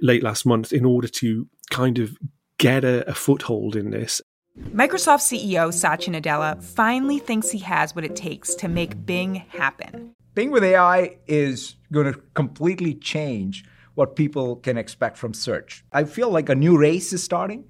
late 0.00 0.22
last 0.22 0.44
month 0.44 0.72
in 0.72 0.84
order 0.84 1.08
to 1.08 1.46
kind 1.70 1.98
of 1.98 2.16
get 2.58 2.84
a, 2.84 3.08
a 3.08 3.14
foothold 3.14 3.76
in 3.76 3.90
this 3.90 4.21
Microsoft 4.58 5.20
CEO 5.20 5.72
Satya 5.72 6.12
Nadella 6.12 6.62
finally 6.62 7.18
thinks 7.18 7.50
he 7.50 7.58
has 7.58 7.94
what 7.94 8.04
it 8.04 8.14
takes 8.14 8.54
to 8.54 8.68
make 8.68 9.04
Bing 9.06 9.36
happen. 9.48 10.14
Bing 10.34 10.50
with 10.50 10.62
AI 10.62 11.16
is 11.26 11.76
going 11.90 12.12
to 12.12 12.20
completely 12.34 12.94
change 12.94 13.64
what 13.94 14.16
people 14.16 14.56
can 14.56 14.76
expect 14.76 15.18
from 15.18 15.34
search. 15.34 15.84
I 15.92 16.04
feel 16.04 16.30
like 16.30 16.48
a 16.48 16.54
new 16.54 16.78
race 16.78 17.12
is 17.12 17.22
starting 17.22 17.64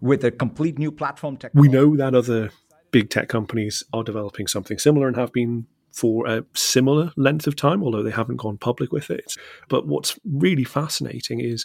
with 0.00 0.24
a 0.24 0.30
complete 0.30 0.78
new 0.78 0.90
platform 0.90 1.36
technology. 1.36 1.68
We 1.68 1.72
know 1.72 1.96
that 1.96 2.14
other 2.14 2.50
big 2.90 3.10
tech 3.10 3.28
companies 3.28 3.82
are 3.92 4.04
developing 4.04 4.46
something 4.46 4.78
similar 4.78 5.08
and 5.08 5.16
have 5.16 5.32
been 5.32 5.66
for 5.92 6.26
a 6.26 6.44
similar 6.54 7.12
length 7.16 7.46
of 7.46 7.56
time, 7.56 7.82
although 7.82 8.02
they 8.02 8.10
haven't 8.10 8.36
gone 8.36 8.58
public 8.58 8.92
with 8.92 9.10
it. 9.10 9.34
But 9.68 9.86
what's 9.86 10.18
really 10.24 10.64
fascinating 10.64 11.40
is 11.40 11.64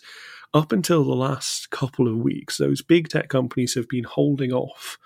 up 0.53 0.71
until 0.71 1.03
the 1.03 1.15
last 1.15 1.69
couple 1.69 2.07
of 2.07 2.17
weeks, 2.17 2.57
those 2.57 2.81
big 2.81 3.07
tech 3.07 3.29
companies 3.29 3.75
have 3.75 3.87
been 3.87 4.03
holding 4.03 4.51
off 4.51 4.97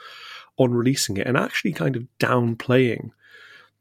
on 0.57 0.73
releasing 0.73 1.17
it 1.17 1.27
and 1.27 1.37
actually 1.37 1.73
kind 1.73 1.95
of 1.95 2.07
downplaying 2.19 3.11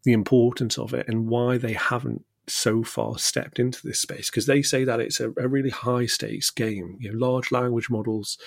the 0.04 0.12
importance 0.12 0.78
of 0.78 0.92
it 0.92 1.09
and 1.09 1.28
why 1.28 1.56
they 1.56 1.73
haven't 1.73 2.25
so 2.47 2.83
far 2.83 3.19
stepped 3.19 3.59
into 3.59 3.81
this 3.87 4.01
space 4.01 4.31
because 4.31 4.47
they 4.47 4.63
say 4.63 4.85
that 4.85 5.01
it's 5.01 5.21
a, 5.21 5.31
a, 5.39 5.49
really 5.49 5.71
high 5.71 6.07
stakes 6.07 6.51
game. 6.51 6.97
You 7.01 7.13
know, 7.13 7.27
large 7.27 7.51
language 7.51 7.89
models, 7.89 8.39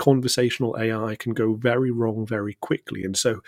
conversational 0.00 0.76
AI 0.78 1.16
can 1.16 1.32
go 1.32 1.54
very 1.54 1.90
wrong 1.90 2.26
very 2.26 2.54
quickly. 2.54 3.04
And 3.04 3.16
so 3.16 3.40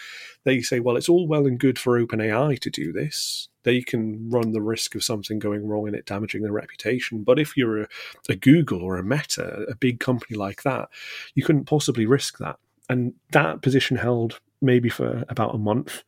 they 0.45 0.61
say, 0.61 0.81
well, 0.81 0.97
it's 0.97 1.09
all 1.09 1.27
well 1.27 1.47
and 1.47 1.59
good 1.59 1.79
for 1.79 2.01
OpenAI 2.01 2.59
to 2.61 2.71
do 2.71 2.93
this. 2.93 3.49
They 3.65 3.81
can 3.81 4.29
run 4.29 4.53
the 4.53 4.61
risk 4.61 4.95
of 4.95 5.05
something 5.05 5.39
going 5.39 5.67
wrong 5.67 5.87
and 5.87 5.95
it 5.95 6.07
damaging 6.07 6.43
their 6.43 6.53
reputation. 6.53 7.23
But 7.23 7.39
if 7.39 7.57
you're 7.57 7.83
a, 7.83 7.89
a 8.29 8.35
Google 8.35 8.83
or 8.83 8.97
a 8.97 9.05
Meta, 9.05 9.65
a 9.69 9.77
big 9.77 10.01
company 10.01 10.37
like 10.37 10.63
that, 10.65 10.89
you 11.35 11.45
couldn't 11.45 11.67
possibly 11.67 12.07
risk 12.07 12.39
that. 12.39 12.59
And 12.89 13.15
that 13.31 13.63
position 13.63 13.97
held 13.97 14.41
maybe 14.61 14.89
for 14.89 15.25
about 15.29 15.55
a 15.55 15.59
month. 15.59 16.03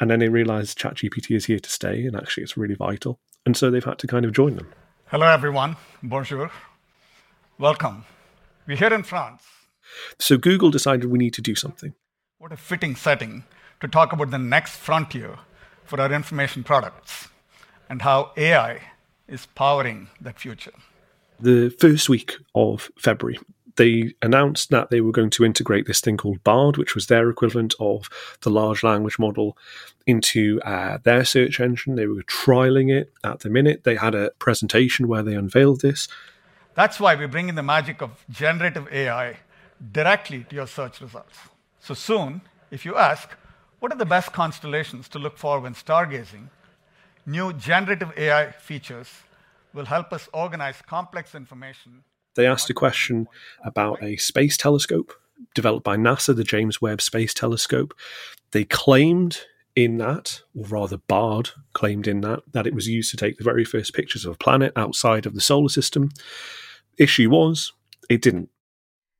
And 0.00 0.10
then 0.10 0.20
they 0.20 0.28
realized 0.28 0.78
ChatGPT 0.78 1.34
is 1.34 1.46
here 1.46 1.58
to 1.58 1.70
stay 1.70 2.04
and 2.04 2.16
actually 2.16 2.44
it's 2.44 2.56
really 2.56 2.74
vital. 2.74 3.18
And 3.46 3.56
so 3.56 3.70
they've 3.70 3.84
had 3.84 3.98
to 4.00 4.06
kind 4.06 4.24
of 4.24 4.32
join 4.32 4.56
them. 4.56 4.68
Hello, 5.06 5.26
everyone. 5.26 5.76
Bonjour. 6.02 6.50
Welcome. 7.58 8.04
We're 8.66 8.76
here 8.76 8.92
in 8.92 9.02
France. 9.02 9.42
So 10.18 10.36
Google 10.36 10.70
decided 10.70 11.06
we 11.06 11.18
need 11.18 11.34
to 11.34 11.42
do 11.42 11.54
something. 11.54 11.94
What 12.38 12.52
a 12.52 12.56
fitting 12.56 12.94
setting 12.94 13.44
to 13.80 13.88
talk 13.88 14.12
about 14.12 14.30
the 14.30 14.38
next 14.38 14.76
frontier 14.76 15.38
for 15.84 16.00
our 16.00 16.12
information 16.12 16.62
products 16.62 17.28
and 17.88 18.02
how 18.02 18.32
AI 18.36 18.80
is 19.26 19.46
powering 19.46 20.08
that 20.20 20.38
future. 20.38 20.74
The 21.40 21.70
first 21.70 22.08
week 22.08 22.36
of 22.54 22.90
February, 22.98 23.38
they 23.78 24.12
announced 24.20 24.70
that 24.70 24.90
they 24.90 25.00
were 25.00 25.12
going 25.12 25.30
to 25.30 25.44
integrate 25.44 25.86
this 25.86 26.00
thing 26.00 26.16
called 26.16 26.44
Bard, 26.44 26.76
which 26.76 26.94
was 26.94 27.06
their 27.06 27.30
equivalent 27.30 27.74
of 27.80 28.10
the 28.42 28.50
large 28.50 28.82
language 28.82 29.18
model, 29.18 29.56
into 30.06 30.60
uh, 30.62 30.98
their 31.04 31.24
search 31.24 31.60
engine. 31.60 31.94
They 31.94 32.06
were 32.06 32.22
trialing 32.22 32.92
it 32.92 33.12
at 33.24 33.40
the 33.40 33.48
minute. 33.48 33.84
They 33.84 33.94
had 33.94 34.14
a 34.14 34.32
presentation 34.38 35.08
where 35.08 35.22
they 35.22 35.34
unveiled 35.34 35.80
this. 35.80 36.08
That's 36.74 37.00
why 37.00 37.14
we 37.14 37.26
bring 37.26 37.48
in 37.48 37.54
the 37.54 37.62
magic 37.62 38.02
of 38.02 38.24
generative 38.28 38.88
AI 38.92 39.36
directly 39.92 40.44
to 40.50 40.56
your 40.56 40.66
search 40.66 41.00
results. 41.00 41.38
So 41.80 41.94
soon, 41.94 42.40
if 42.70 42.84
you 42.84 42.96
ask, 42.96 43.30
what 43.78 43.92
are 43.92 43.98
the 43.98 44.04
best 44.04 44.32
constellations 44.32 45.08
to 45.10 45.20
look 45.20 45.38
for 45.38 45.60
when 45.60 45.74
stargazing? 45.74 46.48
New 47.24 47.52
generative 47.52 48.12
AI 48.16 48.50
features 48.50 49.08
will 49.72 49.86
help 49.86 50.12
us 50.12 50.28
organize 50.32 50.82
complex 50.82 51.34
information 51.34 52.02
they 52.38 52.46
asked 52.46 52.70
a 52.70 52.74
question 52.74 53.28
about 53.64 54.00
a 54.00 54.16
space 54.16 54.56
telescope 54.56 55.12
developed 55.54 55.84
by 55.84 55.96
NASA, 55.96 56.34
the 56.34 56.44
James 56.44 56.80
Webb 56.80 57.02
Space 57.02 57.34
Telescope. 57.34 57.92
They 58.52 58.64
claimed 58.64 59.40
in 59.74 59.98
that, 59.98 60.42
or 60.56 60.66
rather, 60.66 60.98
Bard 60.98 61.50
claimed 61.72 62.06
in 62.06 62.20
that, 62.20 62.44
that 62.52 62.66
it 62.66 62.74
was 62.74 62.86
used 62.86 63.10
to 63.10 63.16
take 63.16 63.38
the 63.38 63.44
very 63.44 63.64
first 63.64 63.92
pictures 63.92 64.24
of 64.24 64.34
a 64.34 64.38
planet 64.38 64.72
outside 64.76 65.26
of 65.26 65.34
the 65.34 65.40
solar 65.40 65.68
system. 65.68 66.10
Issue 66.96 67.28
was, 67.28 67.72
it 68.08 68.22
didn't. 68.22 68.50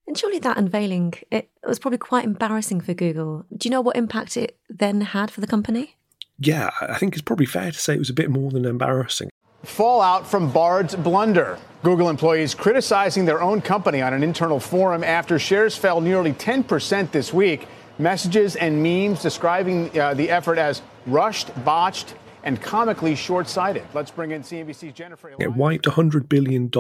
And 0.07 0.17
surely 0.17 0.39
that 0.39 0.57
unveiling, 0.57 1.15
it 1.33 1.51
was 1.67 1.81
probably 1.81 1.99
quite 1.99 2.25
embarrassing 2.25 2.81
for 2.81 2.95
Google. 2.95 3.47
Do 3.57 3.69
you 3.69 3.73
know 3.73 3.81
what 3.81 3.97
impact 3.97 4.37
it 4.37 4.57
then 4.71 5.01
had 5.01 5.33
for 5.33 5.41
the 5.41 5.47
company? 5.49 5.97
Yeah, 6.39 6.71
I 6.81 6.99
think 6.99 7.15
it's 7.15 7.23
probably 7.23 7.47
fair 7.47 7.73
to 7.73 7.79
say 7.79 7.95
it 7.95 7.99
was 7.99 8.11
a 8.11 8.15
bit 8.15 8.31
more 8.31 8.53
than 8.53 8.65
embarrassing. 8.65 9.29
Fallout 9.65 10.27
from 10.27 10.53
Bard's 10.53 10.95
blunder. 10.95 11.59
Google 11.83 12.09
employees 12.09 12.55
criticizing 12.55 13.25
their 13.25 13.43
own 13.43 13.61
company 13.61 14.01
on 14.01 14.15
an 14.15 14.23
internal 14.23 14.61
forum 14.61 15.03
after 15.03 15.39
shares 15.39 15.77
fell 15.77 16.01
nearly 16.01 16.33
10% 16.33 17.11
this 17.11 17.33
week. 17.33 17.67
Messages 17.99 18.55
and 18.55 18.81
memes 18.81 19.21
describing 19.21 19.99
uh, 19.99 20.15
the 20.15 20.31
effort 20.31 20.59
as 20.59 20.83
rushed, 21.07 21.51
botched, 21.65 22.15
and 22.45 22.63
comically 22.63 23.17
short 23.17 23.49
sighted. 23.49 23.85
Let's 23.95 24.13
bring 24.13 24.31
in 24.31 24.43
CNBC's 24.43 24.93
Jennifer. 24.93 25.33
It 25.41 25.55
wiped 25.55 25.87
$100 25.87 26.29
billion 26.29 26.71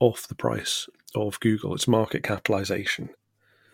off 0.00 0.26
the 0.26 0.34
price 0.34 0.88
of 1.14 1.38
Google, 1.38 1.74
its 1.74 1.86
market 1.86 2.24
capitalization. 2.24 3.10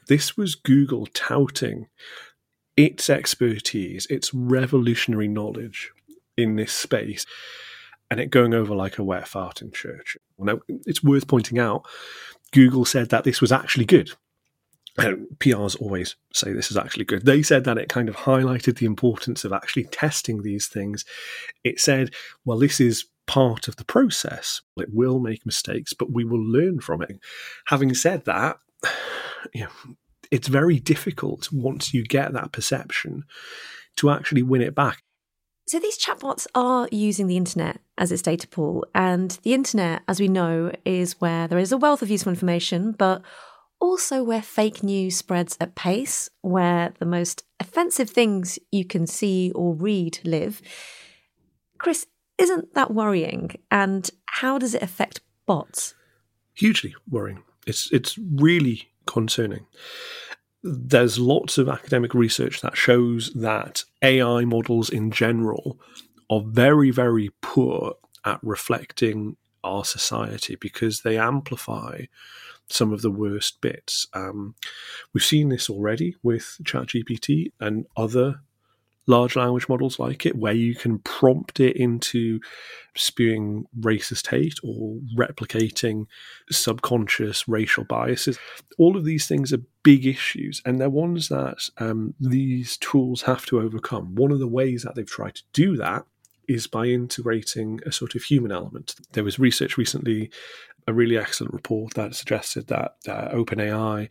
This 0.07 0.37
was 0.37 0.55
Google 0.55 1.07
touting 1.07 1.89
its 2.77 3.09
expertise, 3.09 4.07
its 4.11 4.35
revolutionary 4.35 5.29
knowledge 5.29 5.93
in 6.37 6.57
this 6.57 6.73
space 6.73 7.25
and 8.11 8.21
it 8.21 8.31
going 8.31 8.55
over 8.55 8.75
like 8.75 8.99
a 8.99 9.05
wet 9.05 9.29
fart 9.29 9.63
in 9.63 9.71
church. 9.71 10.17
Now, 10.39 10.61
it's 10.69 11.03
worth 11.03 11.27
pointing 11.27 11.59
out, 11.59 11.87
Google 12.53 12.85
said 12.85 13.11
that 13.11 13.25
this 13.25 13.41
was 13.41 13.53
actually 13.53 13.85
good. 13.85 14.13
Uh, 14.97 15.15
PRs 15.39 15.81
always 15.81 16.15
say 16.33 16.53
this 16.53 16.71
is 16.71 16.77
actually 16.77 17.05
good. 17.05 17.25
They 17.25 17.43
said 17.43 17.65
that 17.65 17.79
it 17.79 17.89
kind 17.89 18.09
of 18.09 18.17
highlighted 18.17 18.79
the 18.79 18.87
importance 18.87 19.45
of 19.45 19.53
actually 19.53 19.85
testing 19.85 20.43
these 20.43 20.69
things. 20.69 21.05
It 21.65 21.81
said, 21.81 22.11
well, 22.45 22.59
this 22.59 22.81
is 22.81 23.07
part 23.27 23.67
of 23.67 23.77
the 23.77 23.85
process. 23.85 24.61
It 24.77 24.93
will 24.93 25.19
make 25.19 25.45
mistakes, 25.45 25.93
but 25.93 26.13
we 26.13 26.25
will 26.25 26.43
learn 26.43 26.81
from 26.81 27.03
it. 27.03 27.19
Having 27.67 27.95
said 27.95 28.25
that, 28.27 28.59
you 29.55 29.65
know, 29.65 29.95
it's 30.31 30.49
very 30.49 30.79
difficult 30.79 31.51
once 31.53 31.95
you 31.95 32.03
get 32.03 32.33
that 32.33 32.53
perception 32.53 33.25
to 33.97 34.11
actually 34.11 34.43
win 34.43 34.63
it 34.63 34.75
back. 34.75 35.04
So 35.67 35.79
these 35.79 35.99
chatbots 35.99 36.47
are 36.55 36.89
using 36.93 37.27
the 37.27 37.39
internet 37.39 37.81
as 37.97 38.13
its 38.13 38.23
data 38.23 38.47
pool, 38.47 38.85
and 38.95 39.31
the 39.43 39.55
internet, 39.55 40.03
as 40.09 40.21
we 40.21 40.29
know, 40.29 40.73
is 40.85 41.21
where 41.21 41.49
there 41.49 41.59
is 41.59 41.73
a 41.73 41.79
wealth 41.79 42.03
of 42.03 42.11
useful 42.11 42.31
information, 42.31 42.93
but 42.93 43.23
also 43.81 44.23
where 44.23 44.43
fake 44.43 44.83
news 44.83 45.17
spreads 45.17 45.57
at 45.61 45.75
pace, 45.75 46.29
where 46.43 46.93
the 46.99 47.07
most 47.07 47.45
offensive 47.61 48.11
things 48.11 48.59
you 48.71 48.85
can 48.85 49.07
see 49.07 49.53
or 49.55 49.75
read 49.75 50.19
live. 50.25 50.61
Chris, 51.79 52.07
isn't 52.37 52.75
that 52.75 52.93
worrying? 52.93 53.51
And 53.71 54.11
how 54.27 54.59
does 54.59 54.75
it 54.75 54.83
affect 54.83 55.21
bots? 55.47 55.95
Hugely 56.55 56.95
worrying. 57.09 57.43
It's 57.67 57.91
it's 57.91 58.19
really 58.19 58.91
concerning 59.07 59.67
there's 60.65 61.19
lots 61.19 61.59
of 61.59 61.69
academic 61.69 62.15
research 62.15 62.63
that 62.63 62.77
shows 62.77 63.31
that 63.35 63.85
AI 64.01 64.47
models 64.47 64.89
in 64.89 65.11
general 65.11 65.79
are 66.31 66.41
very, 66.41 66.91
very 66.91 67.31
poor 67.43 67.95
at 68.25 68.41
reflecting 68.43 69.37
our 69.63 69.85
society 69.85 70.57
because 70.57 71.03
they 71.03 71.19
amplify 71.19 72.05
some 72.71 72.95
of 72.95 73.03
the 73.03 73.11
worst 73.11 73.61
bits. 73.61 74.07
Um, 74.15 74.55
we've 75.13 75.23
seen 75.23 75.51
this 75.51 75.69
already 75.69 76.17
with 76.23 76.57
ChatGPT 76.63 77.53
and 77.61 77.87
other 77.95 78.41
large 79.07 79.37
language 79.37 79.69
models 79.69 79.99
like 79.99 80.25
it, 80.25 80.37
where 80.37 80.55
you 80.55 80.75
can 80.75 80.99
prompt 81.01 81.61
it 81.61 81.77
into 81.77 82.41
spewing 82.97 83.67
racist 83.81 84.29
hate 84.29 84.59
or 84.63 84.99
replicating 85.17 86.07
subconscious 86.51 87.47
racial 87.49 87.85
biases. 87.85 88.39
All 88.79 88.97
of 88.97 89.05
these 89.05 89.27
things 89.27 89.53
are 89.53 89.63
big 89.83 90.07
issues, 90.07 90.63
and 90.65 90.81
they're 90.81 90.91
ones 90.91 91.29
that 91.29 91.69
um, 91.79 92.15
these 92.21 92.77
tools 92.79 93.23
have 93.23 93.45
to 93.47 93.61
overcome. 93.61 94.15
One 94.15 94.33
of 94.33 94.39
the 94.39 94.49
ways 94.49 94.83
that 94.83 94.95
they've 94.95 95.07
tried 95.07 95.37
to 95.37 95.43
do 95.53 95.77
that 95.77 96.07
is 96.49 96.67
by 96.67 96.87
integrating 96.87 97.81
a 97.87 97.93
sort 97.93 98.15
of 98.15 98.23
human 98.23 98.53
element. 98.53 98.95
There 99.13 99.25
was 99.25 99.39
research 99.39 99.79
recently, 99.79 100.31
a 100.87 100.93
really 100.93 101.17
excellent 101.17 101.55
report 101.55 101.95
that 101.95 102.15
suggested 102.15 102.67
that 102.67 102.97
uh, 103.09 103.29
OpenAI 103.31 104.11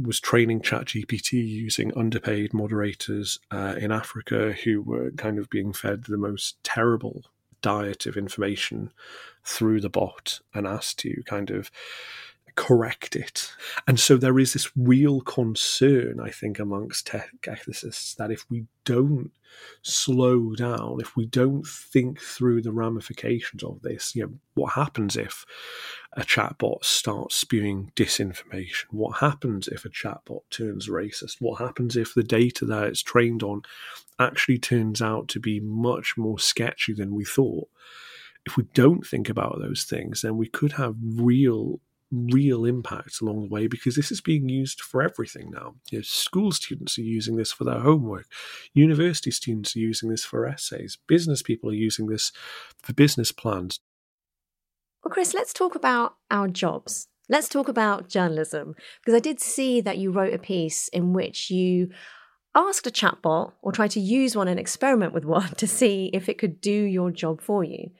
was 0.00 0.20
training 0.20 0.60
ChatGPT 0.60 1.32
using 1.32 1.96
underpaid 1.96 2.52
moderators 2.52 3.38
uh, 3.50 3.74
in 3.78 3.92
Africa 3.92 4.52
who 4.64 4.82
were 4.82 5.10
kind 5.12 5.38
of 5.38 5.48
being 5.48 5.72
fed 5.72 6.04
the 6.04 6.18
most 6.18 6.62
terrible 6.64 7.22
diet 7.62 8.06
of 8.06 8.16
information 8.16 8.92
through 9.44 9.80
the 9.80 9.90
bot 9.90 10.40
and 10.54 10.66
asked 10.66 10.98
to 11.00 11.22
kind 11.24 11.50
of 11.50 11.70
correct 12.58 13.14
it. 13.14 13.52
And 13.86 14.00
so 14.00 14.16
there 14.16 14.36
is 14.36 14.52
this 14.52 14.68
real 14.76 15.20
concern, 15.20 16.18
I 16.20 16.30
think, 16.30 16.58
amongst 16.58 17.06
tech 17.06 17.30
ethicists 17.42 18.16
that 18.16 18.32
if 18.32 18.44
we 18.50 18.64
don't 18.84 19.30
slow 19.82 20.56
down, 20.56 20.98
if 21.00 21.16
we 21.16 21.24
don't 21.24 21.64
think 21.64 22.20
through 22.20 22.62
the 22.62 22.72
ramifications 22.72 23.62
of 23.62 23.80
this, 23.82 24.16
you 24.16 24.24
know, 24.24 24.32
what 24.54 24.72
happens 24.72 25.16
if 25.16 25.46
a 26.14 26.22
chatbot 26.22 26.84
starts 26.84 27.36
spewing 27.36 27.92
disinformation? 27.94 28.86
What 28.90 29.18
happens 29.18 29.68
if 29.68 29.84
a 29.84 29.88
chatbot 29.88 30.42
turns 30.50 30.88
racist? 30.88 31.36
What 31.38 31.60
happens 31.60 31.96
if 31.96 32.12
the 32.12 32.24
data 32.24 32.64
that 32.64 32.88
it's 32.88 33.02
trained 33.02 33.44
on 33.44 33.62
actually 34.18 34.58
turns 34.58 35.00
out 35.00 35.28
to 35.28 35.38
be 35.38 35.60
much 35.60 36.16
more 36.16 36.40
sketchy 36.40 36.92
than 36.92 37.14
we 37.14 37.24
thought? 37.24 37.68
If 38.44 38.56
we 38.56 38.64
don't 38.74 39.06
think 39.06 39.28
about 39.28 39.60
those 39.60 39.84
things, 39.84 40.22
then 40.22 40.36
we 40.36 40.48
could 40.48 40.72
have 40.72 40.96
real 41.00 41.80
real 42.10 42.64
impact 42.64 43.20
along 43.20 43.42
the 43.42 43.48
way 43.48 43.66
because 43.66 43.94
this 43.94 44.10
is 44.10 44.20
being 44.20 44.48
used 44.48 44.80
for 44.80 45.02
everything 45.02 45.50
now. 45.50 45.74
You 45.90 45.98
know, 45.98 46.02
school 46.02 46.52
students 46.52 46.98
are 46.98 47.02
using 47.02 47.36
this 47.36 47.52
for 47.52 47.64
their 47.64 47.80
homework, 47.80 48.26
university 48.74 49.30
students 49.30 49.76
are 49.76 49.80
using 49.80 50.08
this 50.08 50.24
for 50.24 50.46
essays, 50.46 50.98
business 51.06 51.42
people 51.42 51.70
are 51.70 51.74
using 51.74 52.06
this 52.06 52.32
for 52.82 52.92
business 52.92 53.32
plans. 53.32 53.80
Well, 55.04 55.12
Chris, 55.12 55.34
let's 55.34 55.52
talk 55.52 55.74
about 55.74 56.16
our 56.30 56.48
jobs. 56.48 57.08
Let's 57.28 57.48
talk 57.48 57.68
about 57.68 58.08
journalism 58.08 58.74
because 59.00 59.14
I 59.14 59.20
did 59.20 59.40
see 59.40 59.80
that 59.82 59.98
you 59.98 60.10
wrote 60.10 60.32
a 60.32 60.38
piece 60.38 60.88
in 60.88 61.12
which 61.12 61.50
you 61.50 61.90
asked 62.54 62.86
a 62.86 62.90
chatbot 62.90 63.52
or 63.62 63.70
tried 63.70 63.90
to 63.92 64.00
use 64.00 64.34
one 64.34 64.48
and 64.48 64.58
experiment 64.58 65.12
with 65.12 65.24
one 65.24 65.48
to 65.56 65.66
see 65.66 66.10
if 66.12 66.28
it 66.28 66.38
could 66.38 66.60
do 66.60 66.70
your 66.70 67.10
job 67.10 67.40
for 67.40 67.62
you. 67.62 67.90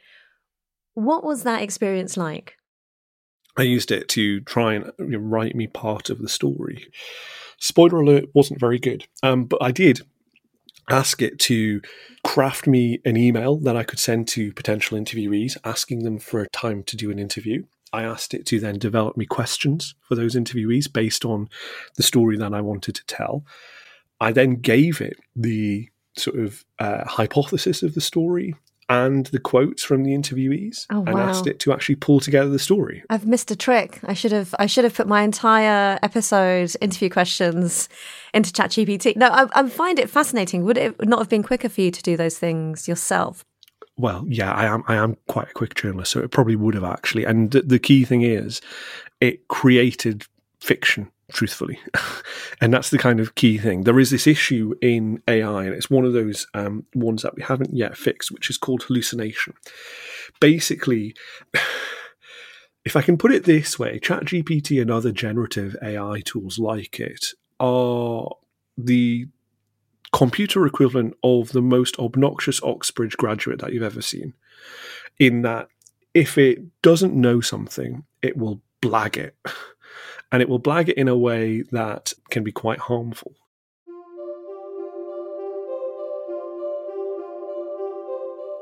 What 0.94 1.24
was 1.24 1.44
that 1.44 1.62
experience 1.62 2.16
like? 2.16 2.57
I 3.58 3.62
used 3.62 3.90
it 3.90 4.08
to 4.10 4.40
try 4.42 4.74
and 4.74 4.92
write 4.98 5.56
me 5.56 5.66
part 5.66 6.10
of 6.10 6.20
the 6.20 6.28
story. 6.28 6.86
Spoiler 7.58 8.00
alert 8.00 8.26
wasn't 8.32 8.60
very 8.60 8.78
good, 8.78 9.06
um, 9.24 9.46
but 9.46 9.60
I 9.60 9.72
did 9.72 10.00
ask 10.88 11.20
it 11.20 11.40
to 11.40 11.82
craft 12.24 12.68
me 12.68 13.00
an 13.04 13.16
email 13.16 13.56
that 13.56 13.76
I 13.76 13.82
could 13.82 13.98
send 13.98 14.28
to 14.28 14.52
potential 14.52 14.96
interviewees, 14.96 15.56
asking 15.64 16.04
them 16.04 16.20
for 16.20 16.40
a 16.40 16.48
time 16.48 16.84
to 16.84 16.96
do 16.96 17.10
an 17.10 17.18
interview. 17.18 17.64
I 17.92 18.04
asked 18.04 18.32
it 18.32 18.46
to 18.46 18.60
then 18.60 18.78
develop 18.78 19.16
me 19.16 19.26
questions 19.26 19.94
for 20.02 20.14
those 20.14 20.36
interviewees 20.36 20.90
based 20.90 21.24
on 21.24 21.48
the 21.96 22.02
story 22.04 22.36
that 22.36 22.54
I 22.54 22.60
wanted 22.60 22.94
to 22.94 23.06
tell. 23.06 23.44
I 24.20 24.30
then 24.30 24.56
gave 24.56 25.00
it 25.00 25.18
the 25.34 25.88
sort 26.16 26.38
of 26.38 26.64
uh, 26.78 27.04
hypothesis 27.06 27.82
of 27.82 27.94
the 27.94 28.00
story 28.00 28.54
and 28.88 29.26
the 29.26 29.38
quotes 29.38 29.84
from 29.84 30.02
the 30.02 30.12
interviewees 30.12 30.86
oh, 30.90 31.04
and 31.04 31.18
asked 31.18 31.46
it 31.46 31.58
to 31.60 31.72
actually 31.72 31.96
pull 31.96 32.20
together 32.20 32.48
the 32.48 32.58
story. 32.58 33.02
I've 33.10 33.26
missed 33.26 33.50
a 33.50 33.56
trick. 33.56 34.00
I 34.04 34.14
should 34.14 34.32
have 34.32 34.54
I 34.58 34.66
should 34.66 34.84
have 34.84 34.94
put 34.94 35.06
my 35.06 35.22
entire 35.22 35.98
episode 36.02 36.74
interview 36.80 37.10
questions 37.10 37.88
into 38.32 38.50
ChatGPT. 38.50 39.16
No, 39.16 39.28
I, 39.28 39.46
I 39.52 39.68
find 39.68 39.98
it 39.98 40.08
fascinating. 40.08 40.64
Would 40.64 40.78
it 40.78 41.06
not 41.06 41.18
have 41.18 41.28
been 41.28 41.42
quicker 41.42 41.68
for 41.68 41.80
you 41.80 41.90
to 41.90 42.02
do 42.02 42.16
those 42.16 42.38
things 42.38 42.88
yourself? 42.88 43.44
Well, 43.98 44.24
yeah, 44.28 44.52
I 44.52 44.64
am. 44.64 44.84
I 44.86 44.94
am 44.94 45.16
quite 45.26 45.50
a 45.50 45.54
quick 45.54 45.74
journalist, 45.74 46.12
so 46.12 46.20
it 46.20 46.30
probably 46.30 46.56
would 46.56 46.74
have 46.74 46.84
actually. 46.84 47.24
And 47.24 47.50
the, 47.50 47.62
the 47.62 47.78
key 47.78 48.04
thing 48.04 48.22
is, 48.22 48.60
it 49.20 49.48
created 49.48 50.24
fiction 50.60 51.10
truthfully. 51.32 51.78
and 52.60 52.72
that's 52.72 52.90
the 52.90 52.98
kind 52.98 53.20
of 53.20 53.34
key 53.34 53.58
thing. 53.58 53.84
There 53.84 53.98
is 53.98 54.10
this 54.10 54.26
issue 54.26 54.74
in 54.80 55.22
AI, 55.28 55.64
and 55.64 55.74
it's 55.74 55.90
one 55.90 56.04
of 56.04 56.12
those 56.12 56.46
um, 56.54 56.86
ones 56.94 57.22
that 57.22 57.36
we 57.36 57.42
haven't 57.42 57.74
yet 57.74 57.96
fixed, 57.96 58.30
which 58.30 58.50
is 58.50 58.58
called 58.58 58.84
hallucination. 58.84 59.54
Basically, 60.40 61.14
if 62.84 62.96
I 62.96 63.02
can 63.02 63.18
put 63.18 63.32
it 63.32 63.44
this 63.44 63.78
way, 63.78 63.98
ChatGPT 63.98 64.80
and 64.80 64.90
other 64.90 65.12
generative 65.12 65.76
AI 65.82 66.22
tools 66.24 66.58
like 66.58 67.00
it 67.00 67.26
are 67.60 68.28
the 68.76 69.26
computer 70.12 70.66
equivalent 70.66 71.14
of 71.22 71.50
the 71.50 71.60
most 71.60 71.98
obnoxious 71.98 72.62
Oxbridge 72.62 73.16
graduate 73.16 73.58
that 73.60 73.72
you've 73.72 73.82
ever 73.82 74.00
seen. 74.00 74.32
In 75.18 75.42
that, 75.42 75.68
if 76.14 76.38
it 76.38 76.60
doesn't 76.82 77.14
know 77.14 77.40
something, 77.40 78.04
it 78.22 78.36
will 78.36 78.62
blag 78.80 79.16
it 79.16 79.36
and 80.30 80.42
it 80.42 80.48
will 80.48 80.60
blag 80.60 80.88
it 80.88 80.98
in 80.98 81.08
a 81.08 81.16
way 81.16 81.62
that 81.72 82.12
can 82.30 82.44
be 82.44 82.52
quite 82.52 82.78
harmful. 82.78 83.34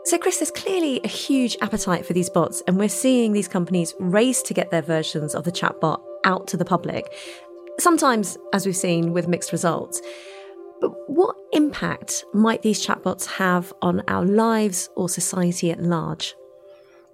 So, 0.05 0.19
Chris, 0.19 0.39
there's 0.39 0.53
clearly 0.53 1.01
a 1.03 1.09
huge 1.09 1.57
appetite 1.61 2.07
for 2.07 2.13
these 2.13 2.31
bots, 2.31 2.63
and 2.69 2.79
we're 2.79 2.89
seeing 2.89 3.33
these 3.33 3.49
companies 3.49 3.93
race 3.99 4.41
to 4.43 4.55
get 4.55 4.71
their 4.71 4.83
versions 4.83 5.35
of 5.35 5.43
the 5.43 5.51
chatbot 5.51 6.01
out 6.25 6.47
to 6.49 6.57
the 6.57 6.65
public. 6.65 7.13
Sometimes, 7.81 8.39
as 8.53 8.65
we've 8.65 8.77
seen, 8.77 9.13
with 9.13 9.27
mixed 9.27 9.51
results. 9.51 10.01
But 10.81 10.93
what 11.09 11.35
impact 11.53 12.25
might 12.33 12.63
these 12.63 12.87
chatbots 12.87 13.27
have 13.27 13.73
on 13.83 14.03
our 14.07 14.25
lives 14.25 14.89
or 14.95 15.09
society 15.09 15.73
at 15.73 15.83
large? 15.83 16.37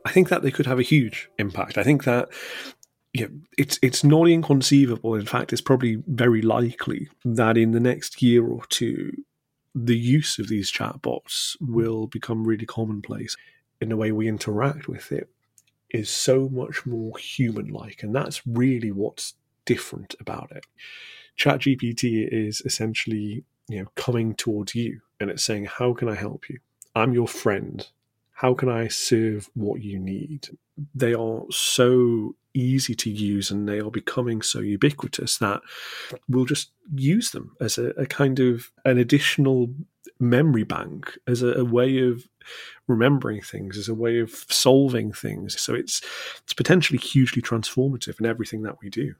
I 0.04 0.10
think 0.10 0.28
that 0.28 0.42
they 0.42 0.50
could 0.50 0.66
have 0.66 0.78
a 0.78 0.82
huge 0.82 1.30
impact. 1.38 1.78
I 1.78 1.84
think 1.84 2.04
that 2.04 2.28
yeah, 3.14 3.26
it's 3.58 3.78
it's 3.82 4.02
not 4.02 4.28
inconceivable. 4.28 5.14
In 5.14 5.26
fact, 5.26 5.52
it's 5.52 5.60
probably 5.60 6.02
very 6.06 6.40
likely 6.40 7.08
that 7.24 7.58
in 7.58 7.72
the 7.72 7.80
next 7.80 8.22
year 8.22 8.46
or 8.46 8.64
two, 8.66 9.12
the 9.74 9.96
use 9.96 10.38
of 10.38 10.48
these 10.48 10.72
chatbots 10.72 11.56
will 11.60 12.06
become 12.06 12.46
really 12.46 12.66
commonplace. 12.66 13.36
In 13.80 13.90
the 13.90 13.96
way 13.96 14.12
we 14.12 14.28
interact 14.28 14.88
with 14.88 15.12
it 15.12 15.28
is 15.90 16.08
so 16.08 16.48
much 16.48 16.86
more 16.86 17.18
human-like, 17.18 18.02
and 18.02 18.14
that's 18.14 18.46
really 18.46 18.92
what's 18.92 19.34
different 19.64 20.14
about 20.20 20.50
it. 20.52 20.64
ChatGPT 21.38 22.26
is 22.30 22.62
essentially 22.64 23.44
you 23.68 23.80
know 23.80 23.86
coming 23.94 24.34
towards 24.34 24.74
you, 24.74 25.02
and 25.20 25.28
it's 25.30 25.44
saying, 25.44 25.66
"How 25.66 25.92
can 25.92 26.08
I 26.08 26.14
help 26.14 26.48
you? 26.48 26.60
I'm 26.94 27.12
your 27.12 27.28
friend. 27.28 27.86
How 28.32 28.54
can 28.54 28.70
I 28.70 28.88
serve 28.88 29.50
what 29.52 29.82
you 29.82 29.98
need?" 29.98 30.48
They 30.94 31.12
are 31.12 31.42
so 31.50 32.36
easy 32.54 32.94
to 32.94 33.10
use 33.10 33.50
and 33.50 33.68
they 33.68 33.80
are 33.80 33.90
becoming 33.90 34.42
so 34.42 34.60
ubiquitous 34.60 35.38
that 35.38 35.60
we'll 36.28 36.44
just 36.44 36.70
use 36.94 37.30
them 37.30 37.56
as 37.60 37.78
a, 37.78 37.88
a 37.90 38.06
kind 38.06 38.40
of 38.40 38.70
an 38.84 38.98
additional 38.98 39.68
memory 40.18 40.64
bank, 40.64 41.18
as 41.26 41.42
a, 41.42 41.48
a, 41.54 41.64
way 41.64 41.98
of 41.98 42.28
remembering 42.86 43.40
things, 43.40 43.76
as 43.76 43.88
a 43.88 43.94
way 43.94 44.20
of 44.20 44.30
solving 44.48 45.12
things. 45.12 45.60
So 45.60 45.74
it's 45.74 46.00
it's 46.44 46.52
potentially 46.52 46.98
hugely 46.98 47.42
transformative 47.42 48.18
in 48.20 48.26
everything 48.26 48.62
that 48.62 48.76
we 48.82 48.88
do. 48.88 49.14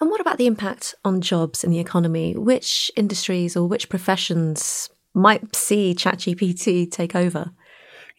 And 0.00 0.10
what 0.10 0.20
about 0.20 0.38
the 0.38 0.46
impact 0.46 0.94
on 1.04 1.20
jobs 1.20 1.62
and 1.62 1.72
the 1.72 1.78
economy? 1.78 2.34
Which 2.34 2.90
industries 2.96 3.56
or 3.56 3.68
which 3.68 3.88
professions 3.88 4.90
might 5.14 5.54
see 5.54 5.94
ChatGPT 5.94 6.90
take 6.90 7.14
over? 7.14 7.52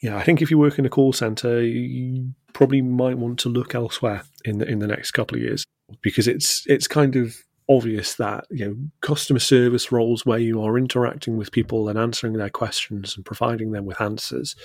Yeah, 0.03 0.17
I 0.17 0.23
think 0.23 0.41
if 0.41 0.51
you 0.51 0.57
work 0.57 0.77
in 0.77 0.85
a 0.85 0.89
call 0.89 1.13
center, 1.13 1.61
you 1.61 2.33
probably 2.51 2.81
might 2.81 3.17
want 3.17 3.39
to 3.39 3.49
look 3.49 3.73
elsewhere 3.73 4.23
in 4.43 4.57
the, 4.57 4.67
in 4.67 4.79
the 4.79 4.87
next 4.87 5.11
couple 5.11 5.37
of 5.37 5.41
years 5.41 5.63
because 6.01 6.27
it's 6.27 6.65
it's 6.67 6.89
kind 6.89 7.15
of 7.15 7.37
obvious 7.69 8.15
that 8.15 8.45
you 8.51 8.65
know 8.65 8.75
customer 8.99 9.39
service 9.39 9.93
roles 9.93 10.25
where 10.25 10.39
you 10.39 10.61
are 10.61 10.77
interacting 10.77 11.37
with 11.37 11.53
people 11.53 11.87
and 11.87 11.97
answering 11.97 12.33
their 12.33 12.49
questions 12.49 13.15
and 13.15 13.25
providing 13.25 13.71
them 13.71 13.85
with 13.85 14.01
answers 14.01 14.57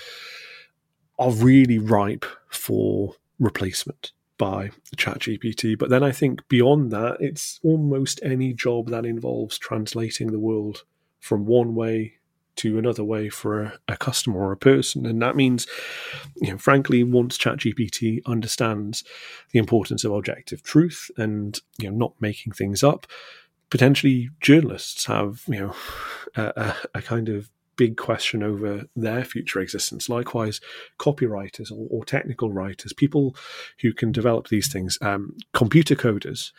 are 1.20 1.30
really 1.30 1.78
ripe 1.78 2.26
for 2.48 3.14
replacement 3.38 4.10
by 4.38 4.72
ChatGPT. 4.96 5.78
But 5.78 5.88
then 5.88 6.02
I 6.02 6.10
think 6.10 6.48
beyond 6.48 6.90
that, 6.90 7.16
it's 7.20 7.60
almost 7.62 8.18
any 8.24 8.54
job 8.54 8.88
that 8.88 9.06
involves 9.06 9.56
translating 9.56 10.32
the 10.32 10.40
world 10.40 10.82
from 11.20 11.46
one 11.46 11.76
way 11.76 12.17
to 12.58 12.78
another 12.78 13.04
way 13.04 13.28
for 13.28 13.62
a, 13.62 13.78
a, 13.88 13.96
customer 13.96 14.40
or 14.40 14.52
a 14.52 14.56
person. 14.56 15.06
And 15.06 15.22
that 15.22 15.36
means, 15.36 15.66
you 16.36 16.50
know, 16.50 16.58
frankly, 16.58 17.04
once 17.04 17.38
ChatGPT 17.38 18.20
understands 18.26 19.04
the 19.52 19.58
importance 19.58 20.04
of 20.04 20.12
objective 20.12 20.62
truth 20.62 21.10
and 21.16 21.58
you 21.78 21.90
know 21.90 21.96
not 21.96 22.14
making 22.20 22.52
things 22.52 22.82
up, 22.82 23.06
potentially 23.70 24.30
journalists 24.40 25.06
have 25.06 25.42
you 25.46 25.60
know 25.60 25.74
a, 26.36 26.52
a, 26.56 26.76
a 26.98 27.02
kind 27.02 27.28
of 27.28 27.48
big 27.78 27.96
question 27.96 28.42
over 28.42 28.84
their 28.94 29.24
future 29.24 29.60
existence. 29.60 30.10
Likewise, 30.10 30.60
copywriters 30.98 31.70
or, 31.70 31.86
or 31.88 32.04
technical 32.04 32.52
writers, 32.52 32.92
people 32.92 33.34
who 33.80 33.94
can 33.94 34.12
develop 34.12 34.48
these 34.48 34.70
things, 34.70 34.98
um, 35.00 35.34
computer 35.54 35.94
coders, 35.94 36.52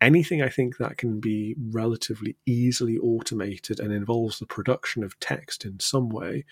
anything 0.00 0.40
I 0.40 0.48
think 0.48 0.78
that 0.78 0.96
can 0.96 1.20
be 1.20 1.56
relatively 1.70 2.36
easily 2.46 2.96
automated 2.96 3.80
and 3.80 3.92
involves 3.92 4.38
the 4.38 4.46
production 4.46 5.04
of 5.04 5.20
text 5.20 5.66
in 5.66 5.78
some 5.80 6.08
way 6.08 6.46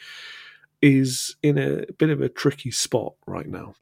is 0.83 1.37
in 1.43 1.57
a 1.57 1.87
bit 1.93 2.11
of 2.11 2.21
a 2.21 2.29
tricky 2.29 2.71
spot 2.71 3.15
right 3.27 3.49
now. 3.49 3.75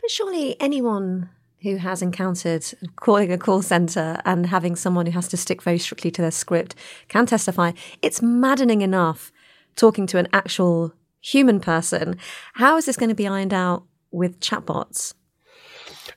But 0.00 0.10
surely 0.10 0.56
anyone 0.60 1.30
who 1.64 1.76
has 1.76 2.02
encountered 2.02 2.62
calling 2.96 3.32
a 3.32 3.38
call 3.38 3.62
center 3.62 4.20
and 4.26 4.46
having 4.46 4.76
someone 4.76 5.06
who 5.06 5.12
has 5.12 5.28
to 5.28 5.36
stick 5.36 5.62
very 5.62 5.78
strictly 5.78 6.10
to 6.10 6.20
their 6.20 6.30
script 6.30 6.74
can 7.08 7.24
testify. 7.24 7.72
It's 8.02 8.20
maddening 8.20 8.82
enough 8.82 9.32
talking 9.76 10.06
to 10.08 10.18
an 10.18 10.28
actual 10.32 10.92
human 11.20 11.60
person. 11.60 12.18
How 12.54 12.76
is 12.76 12.86
this 12.86 12.96
going 12.96 13.08
to 13.08 13.14
be 13.14 13.26
ironed 13.26 13.54
out 13.54 13.84
with 14.10 14.40
chatbots? 14.40 15.14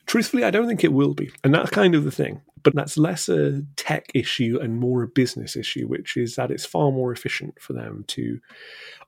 Truthfully, 0.05 0.43
I 0.43 0.51
don't 0.51 0.67
think 0.67 0.83
it 0.83 0.93
will 0.93 1.13
be. 1.13 1.31
And 1.43 1.53
that's 1.53 1.69
kind 1.69 1.95
of 1.95 2.03
the 2.03 2.11
thing. 2.11 2.41
But 2.63 2.75
that's 2.75 2.97
less 2.97 3.29
a 3.29 3.61
tech 3.77 4.09
issue 4.13 4.59
and 4.61 4.79
more 4.79 5.03
a 5.03 5.07
business 5.07 5.55
issue, 5.55 5.87
which 5.87 6.17
is 6.17 6.35
that 6.35 6.51
it's 6.51 6.65
far 6.65 6.91
more 6.91 7.13
efficient 7.13 7.61
for 7.61 7.71
them 7.71 8.03
to 8.07 8.39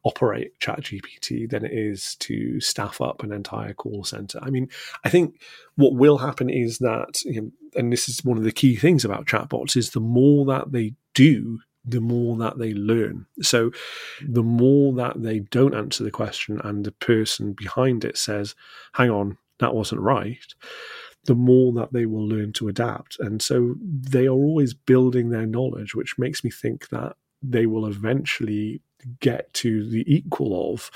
operate 0.03 0.57
ChatGPT 0.59 1.49
than 1.49 1.65
it 1.65 1.73
is 1.73 2.15
to 2.19 2.61
staff 2.61 3.01
up 3.01 3.21
an 3.21 3.33
entire 3.33 3.73
call 3.73 4.05
center. 4.05 4.39
I 4.41 4.49
mean, 4.49 4.69
I 5.03 5.09
think 5.09 5.41
what 5.75 5.95
will 5.95 6.19
happen 6.19 6.49
is 6.49 6.77
that, 6.77 7.21
you 7.25 7.41
know, 7.41 7.51
and 7.75 7.91
this 7.91 8.07
is 8.07 8.23
one 8.23 8.37
of 8.37 8.45
the 8.45 8.51
key 8.53 8.77
things 8.77 9.03
about 9.03 9.25
chatbots, 9.25 9.75
is 9.75 9.89
the 9.89 9.99
more 9.99 10.45
that 10.45 10.71
they 10.71 10.93
do 11.13 11.59
the 11.89 12.01
more 12.01 12.37
that 12.37 12.57
they 12.57 12.73
learn. 12.73 13.25
So, 13.41 13.71
the 14.27 14.43
more 14.43 14.93
that 14.93 15.21
they 15.21 15.39
don't 15.39 15.75
answer 15.75 16.03
the 16.03 16.11
question 16.11 16.59
and 16.63 16.85
the 16.85 16.91
person 16.91 17.53
behind 17.53 18.05
it 18.05 18.17
says, 18.17 18.55
hang 18.93 19.09
on, 19.09 19.37
that 19.59 19.73
wasn't 19.73 20.01
right, 20.01 20.53
the 21.25 21.35
more 21.35 21.73
that 21.73 21.93
they 21.93 22.05
will 22.05 22.27
learn 22.27 22.53
to 22.53 22.67
adapt. 22.67 23.19
And 23.19 23.41
so 23.41 23.75
they 23.81 24.25
are 24.25 24.31
always 24.31 24.73
building 24.73 25.29
their 25.29 25.45
knowledge, 25.45 25.95
which 25.95 26.17
makes 26.17 26.43
me 26.43 26.49
think 26.49 26.89
that 26.89 27.15
they 27.41 27.65
will 27.65 27.85
eventually 27.85 28.81
get 29.19 29.53
to 29.53 29.87
the 29.89 30.03
equal 30.13 30.73
of 30.73 30.91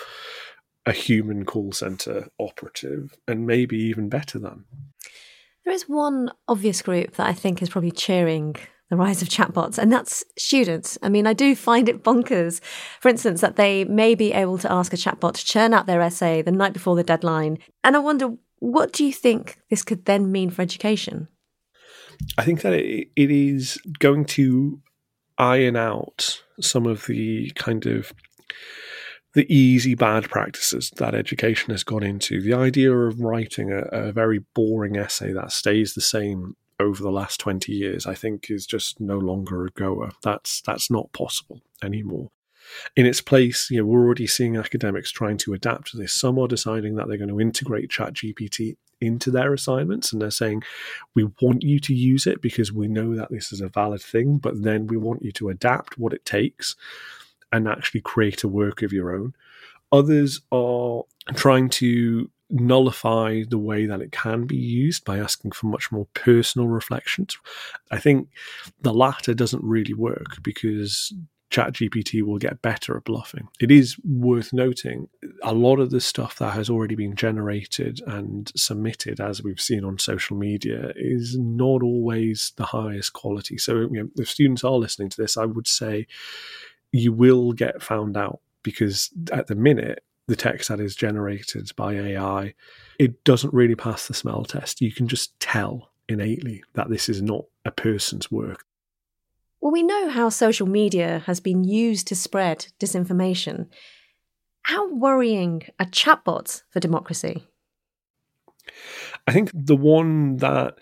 a 0.85 0.91
human 0.91 1.45
call 1.45 1.71
center 1.71 2.27
operative 2.39 3.15
and 3.27 3.47
maybe 3.47 3.77
even 3.77 4.09
better 4.09 4.39
than. 4.39 4.65
There 5.63 5.73
is 5.73 5.87
one 5.87 6.31
obvious 6.47 6.81
group 6.81 7.15
that 7.15 7.27
I 7.27 7.33
think 7.33 7.61
is 7.61 7.69
probably 7.69 7.91
cheering 7.91 8.55
the 8.93 8.97
rise 8.97 9.23
of 9.23 9.27
chatbots, 9.27 9.79
and 9.79 9.91
that's 9.91 10.23
students. 10.37 10.99
I 11.01 11.09
mean, 11.09 11.25
I 11.25 11.33
do 11.33 11.55
find 11.55 11.89
it 11.89 12.03
bonkers, 12.03 12.61
for 13.01 13.09
instance, 13.09 13.41
that 13.41 13.55
they 13.55 13.85
may 13.85 14.13
be 14.13 14.31
able 14.33 14.59
to 14.59 14.71
ask 14.71 14.93
a 14.93 14.97
chatbot 14.97 15.33
to 15.33 15.45
churn 15.45 15.73
out 15.73 15.87
their 15.87 15.99
essay 15.99 16.43
the 16.43 16.51
night 16.51 16.73
before 16.73 16.95
the 16.95 17.03
deadline. 17.03 17.57
And 17.83 17.95
I 17.95 17.99
wonder 17.99 18.35
what 18.59 18.93
do 18.93 19.03
you 19.03 19.11
think 19.11 19.57
this 19.71 19.83
could 19.83 20.05
then 20.05 20.31
mean 20.31 20.51
for 20.51 20.61
education? 20.61 21.27
I 22.37 22.43
think 22.43 22.61
that 22.61 22.73
it, 22.73 23.09
is 23.15 23.79
going 23.97 24.25
to 24.25 24.79
iron 25.39 25.75
out 25.75 26.43
some 26.61 26.85
of 26.85 27.07
the 27.07 27.51
kind 27.55 27.87
of 27.87 28.13
the 29.33 29.51
easy 29.51 29.95
bad 29.95 30.29
practices 30.29 30.91
that 30.97 31.15
education 31.15 31.71
has 31.71 31.83
gone 31.83 32.03
into. 32.03 32.41
The 32.41 32.53
idea 32.53 32.95
of 32.95 33.19
writing 33.19 33.71
a, 33.71 33.81
a, 33.91 34.11
very 34.11 34.41
boring 34.53 34.95
essay 34.95 35.33
that 35.33 35.51
stays 35.51 35.95
the 35.95 36.01
same 36.01 36.55
over 36.79 37.01
the 37.01 37.11
last 37.11 37.39
20 37.39 37.71
years, 37.71 38.05
I 38.05 38.15
think 38.15 38.49
is 38.49 38.65
just 38.65 38.99
no 38.99 39.17
longer 39.17 39.65
a 39.65 39.69
goer. 39.69 40.11
That's 40.21 40.61
that's 40.61 40.89
not 40.89 41.11
possible 41.13 41.61
anymore. 41.83 42.31
In 42.95 43.05
its 43.05 43.21
place, 43.21 43.69
you 43.69 43.79
know, 43.79 43.85
we're 43.85 44.05
already 44.05 44.27
seeing 44.27 44.57
academics 44.57 45.11
trying 45.11 45.37
to 45.39 45.53
adapt 45.53 45.91
to 45.91 45.97
this. 45.97 46.13
Some 46.13 46.39
are 46.39 46.47
deciding 46.47 46.95
that 46.95 47.07
they're 47.07 47.17
going 47.17 47.29
to 47.29 47.41
integrate 47.41 47.89
ChatGPT 47.89 48.77
into 49.01 49.31
their 49.31 49.53
assignments 49.53 50.11
and 50.11 50.21
they're 50.21 50.31
saying, 50.31 50.63
we 51.13 51.25
want 51.41 51.61
you 51.63 51.79
to 51.79 51.93
use 51.93 52.25
it 52.25 52.41
because 52.41 52.71
we 52.71 52.87
know 52.87 53.15
that 53.15 53.29
this 53.29 53.51
is 53.51 53.61
a 53.61 53.67
valid 53.67 54.01
thing, 54.01 54.37
but 54.37 54.63
then 54.63 54.87
we 54.87 54.97
want 54.97 55.23
you 55.23 55.31
to 55.33 55.49
adapt 55.49 55.97
what 55.97 56.13
it 56.13 56.25
takes 56.25 56.75
and 57.51 57.67
actually 57.67 58.01
create 58.01 58.43
a 58.43 58.47
work 58.47 58.81
of 58.81 58.93
your 58.93 59.13
own. 59.13 59.35
Others 59.91 60.41
are 60.51 61.03
trying 61.35 61.69
to 61.69 62.29
nullify 62.53 63.43
the 63.49 63.57
way 63.57 63.85
that 63.85 64.01
it 64.01 64.11
can 64.11 64.45
be 64.45 64.55
used 64.55 65.03
by 65.03 65.17
asking 65.17 65.51
for 65.51 65.67
much 65.67 65.91
more 65.91 66.07
personal 66.13 66.67
reflections. 66.67 67.37
I 67.91 67.97
think 67.99 68.29
the 68.81 68.93
latter 68.93 69.33
doesn't 69.33 69.63
really 69.63 69.93
work 69.93 70.41
because 70.43 71.13
ChatGPT 71.49 72.23
will 72.23 72.37
get 72.37 72.61
better 72.61 72.97
at 72.97 73.03
bluffing. 73.03 73.47
It 73.59 73.71
is 73.71 73.97
worth 74.03 74.53
noting 74.53 75.07
a 75.43 75.53
lot 75.53 75.79
of 75.79 75.91
the 75.91 76.01
stuff 76.01 76.37
that 76.39 76.53
has 76.53 76.69
already 76.69 76.95
been 76.95 77.15
generated 77.15 78.01
and 78.07 78.51
submitted, 78.55 79.19
as 79.19 79.43
we've 79.43 79.61
seen 79.61 79.83
on 79.83 79.99
social 79.99 80.37
media, 80.37 80.93
is 80.95 81.37
not 81.37 81.83
always 81.83 82.53
the 82.55 82.65
highest 82.65 83.13
quality. 83.13 83.57
So, 83.57 83.81
you 83.81 83.89
know, 83.91 84.09
if 84.17 84.29
students 84.29 84.63
are 84.63 84.71
listening 84.71 85.09
to 85.09 85.21
this, 85.21 85.37
I 85.37 85.45
would 85.45 85.67
say 85.67 86.07
you 86.91 87.11
will 87.11 87.53
get 87.53 87.83
found 87.83 88.17
out 88.17 88.39
because 88.63 89.11
at 89.31 89.47
the 89.47 89.55
minute, 89.55 90.03
the 90.27 90.35
text 90.35 90.69
that 90.69 90.79
is 90.79 90.95
generated 90.95 91.69
by 91.75 91.93
AI, 91.93 92.53
it 92.99 93.23
doesn't 93.23 93.53
really 93.53 93.75
pass 93.75 94.07
the 94.07 94.13
smell 94.13 94.45
test. 94.45 94.81
You 94.81 94.91
can 94.91 95.07
just 95.07 95.37
tell 95.39 95.91
innately 96.07 96.63
that 96.73 96.89
this 96.89 97.09
is 97.09 97.21
not 97.21 97.45
a 97.65 97.71
person's 97.71 98.31
work. 98.31 98.65
Well, 99.59 99.71
we 99.71 99.83
know 99.83 100.09
how 100.09 100.29
social 100.29 100.67
media 100.67 101.23
has 101.25 101.39
been 101.39 101.63
used 101.63 102.07
to 102.07 102.15
spread 102.15 102.67
disinformation. 102.79 103.67
How 104.63 104.89
worrying 104.93 105.63
are 105.79 105.85
chatbots 105.85 106.63
for 106.69 106.79
democracy? 106.79 107.45
I 109.27 109.31
think 109.31 109.51
the 109.53 109.75
one 109.75 110.37
that 110.37 110.79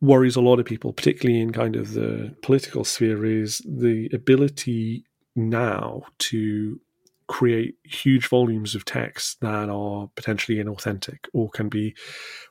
worries 0.00 0.36
a 0.36 0.40
lot 0.40 0.60
of 0.60 0.66
people, 0.66 0.92
particularly 0.92 1.40
in 1.40 1.52
kind 1.52 1.76
of 1.76 1.94
the 1.94 2.34
political 2.42 2.84
sphere, 2.84 3.24
is 3.24 3.62
the 3.66 4.08
ability 4.12 5.04
now 5.34 6.02
to 6.18 6.80
create 7.28 7.76
huge 7.84 8.26
volumes 8.26 8.74
of 8.74 8.84
text 8.84 9.40
that 9.40 9.68
are 9.68 10.10
potentially 10.16 10.58
inauthentic 10.58 11.26
or 11.32 11.50
can 11.50 11.68
be 11.68 11.94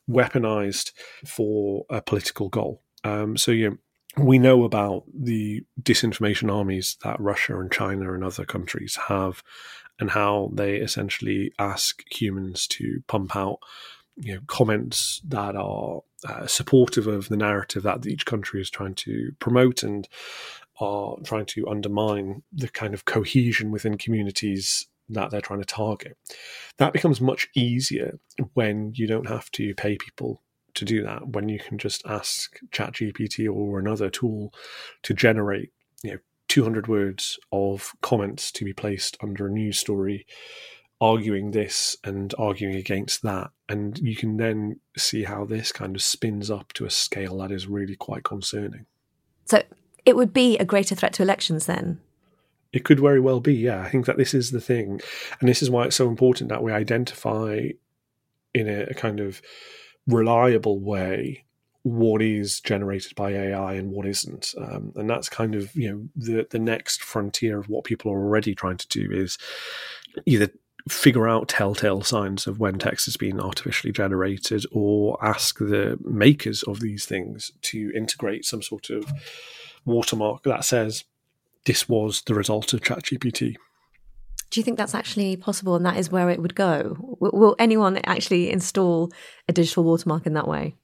weaponized 0.10 0.92
for 1.26 1.86
a 1.90 2.02
political 2.02 2.48
goal. 2.48 2.82
Um, 3.04 3.38
so, 3.38 3.52
you 3.52 3.70
know, 3.70 3.78
we 4.24 4.40
know 4.40 4.64
about 4.64 5.04
the 5.14 5.64
disinformation 5.82 6.52
armies 6.54 6.98
that 7.04 7.20
Russia 7.20 7.60
and 7.60 7.72
China 7.72 8.14
and 8.14 8.24
other 8.24 8.46
countries 8.46 8.98
have, 9.08 9.44
and 10.00 10.12
how 10.12 10.52
they 10.54 10.76
essentially 10.76 11.52
ask 11.60 12.04
humans 12.12 12.68
to 12.68 13.02
pump 13.08 13.36
out 13.36 13.60
you 14.18 14.34
know, 14.34 14.42
comments 14.48 15.22
that 15.28 15.56
are 15.56 16.02
uh, 16.28 16.48
supportive 16.48 17.08
of 17.08 17.30
the 17.30 17.38
narrative 17.38 17.84
that 17.84 18.06
each 18.08 18.26
country 18.26 18.60
is 18.60 18.70
trying 18.70 18.96
to 18.96 19.32
promote 19.40 19.84
and 19.84 20.08
are 20.80 21.16
trying 21.24 21.46
to 21.46 21.68
undermine 21.68 22.44
the 22.52 22.68
kind 22.70 22.94
of 22.94 23.06
cohesion 23.06 23.72
within 23.72 23.98
communities 23.98 24.88
that 25.10 25.32
they're 25.32 25.42
trying 25.42 25.62
to 25.62 25.66
target. 25.66 26.18
That 26.78 26.94
becomes 26.94 27.22
much 27.22 27.48
easier 27.56 28.20
when 28.54 28.92
you 28.96 29.08
don't 29.08 29.28
have 29.28 29.50
to 29.52 29.74
pay 29.76 29.98
people 29.98 30.44
to 30.76 30.86
do 30.86 31.04
that 31.04 31.30
when 31.30 31.50
you 31.50 31.60
can 31.60 31.78
just 31.78 32.06
ask 32.06 32.60
ChatGPT 32.72 33.52
or 33.52 33.80
another 33.80 34.10
tool 34.10 34.54
to 35.04 35.14
generate, 35.14 35.72
you 36.04 36.12
know, 36.12 36.18
200 36.50 36.88
words 36.88 37.40
of 37.52 37.94
comments 38.02 38.52
to 38.54 38.64
be 38.64 38.74
placed 38.74 39.18
under 39.22 39.48
a 39.48 39.52
news 39.52 39.78
story 39.78 40.26
arguing 41.00 41.52
this 41.52 41.96
and 42.04 42.34
arguing 42.38 42.76
against 42.76 43.22
that. 43.24 43.52
And 43.70 43.98
you 44.00 44.16
can 44.16 44.38
then 44.38 44.80
see 44.98 45.24
how 45.24 45.46
this 45.46 45.72
kind 45.72 45.96
of 45.96 46.02
spins 46.02 46.50
up 46.50 46.74
to 46.74 46.86
a 46.86 46.90
scale 46.90 47.38
that 47.38 47.52
is 47.52 47.68
really 47.68 47.96
quite 47.96 48.24
concerning. 48.24 48.86
So 49.46 49.64
it 50.08 50.16
would 50.16 50.34
be 50.34 50.58
a 50.58 50.66
greater 50.66 50.96
threat 50.96 51.14
to 51.14 51.22
elections 51.22 51.66
then? 51.66 52.00
It 52.72 52.86
could 52.86 53.00
very 53.00 53.20
well 53.20 53.42
be, 53.42 53.54
yeah. 53.54 53.82
I 53.82 53.90
think 53.90 54.06
that 54.06 54.18
this 54.18 54.34
is 54.34 54.52
the 54.52 54.62
thing. 54.62 55.02
And 55.40 55.50
this 55.50 55.62
is 55.62 55.70
why 55.70 55.86
it's 55.86 55.96
so 55.96 56.08
important 56.08 56.50
that 56.50 56.64
we 56.64 56.72
identify 56.72 57.70
in 58.54 58.70
a, 58.70 58.84
a 58.84 58.94
kind 58.94 59.20
of 59.20 59.42
reliable 60.08 60.80
way 60.80 61.44
what 61.84 62.22
is 62.22 62.60
generated 62.62 63.16
by 63.16 63.32
AI 63.32 63.74
and 63.74 63.92
what 63.92 64.06
isn't. 64.06 64.54
Um, 64.58 64.94
and 64.96 65.10
that's 65.10 65.30
kind 65.30 65.56
of 65.56 65.76
you 65.76 65.92
know 65.92 66.08
the 66.16 66.48
the 66.50 66.60
next 66.60 67.04
frontier 67.04 67.60
of 67.60 67.70
what 67.70 67.84
people 67.84 68.12
are 68.12 68.20
already 68.20 68.56
trying 68.56 68.78
to 68.78 68.88
do 68.88 69.10
is 69.12 69.38
either 70.26 70.50
figure 70.90 71.28
out 71.28 71.50
telltale 71.50 72.02
signs 72.02 72.48
of 72.48 72.60
when 72.60 72.80
text 72.80 73.06
has 73.06 73.18
been 73.18 73.42
artificially 73.42 73.92
generated 73.92 74.66
or 74.72 75.18
ask 75.22 75.60
the 75.60 75.98
makers 76.04 76.64
of 76.64 76.80
these 76.80 77.06
things 77.06 77.52
to 77.62 77.92
integrate 77.94 78.46
some 78.46 78.62
sort 78.62 78.90
of 78.90 79.12
watermark 79.88 80.44
that 80.44 80.66
says 80.66 81.06
this 81.66 81.90
was 81.90 82.22
the 82.22 82.36
result 82.36 82.74
of 82.74 82.82
ChatGPT. 82.82 83.56
Do 84.50 84.60
you 84.60 84.64
think 84.64 84.78
that's 84.78 84.96
actually 84.96 85.36
possible 85.36 85.76
and 85.76 85.86
that 85.86 85.98
is 85.98 86.12
where 86.12 86.30
it 86.30 86.42
would 86.42 86.56
go? 86.56 86.96
Will 87.20 87.56
anyone 87.60 87.98
actually 88.06 88.50
install 88.50 89.12
a 89.50 89.54
digital 89.54 89.84
watermark 89.84 90.26
in 90.26 90.34
that 90.34 90.48
way? 90.48 90.76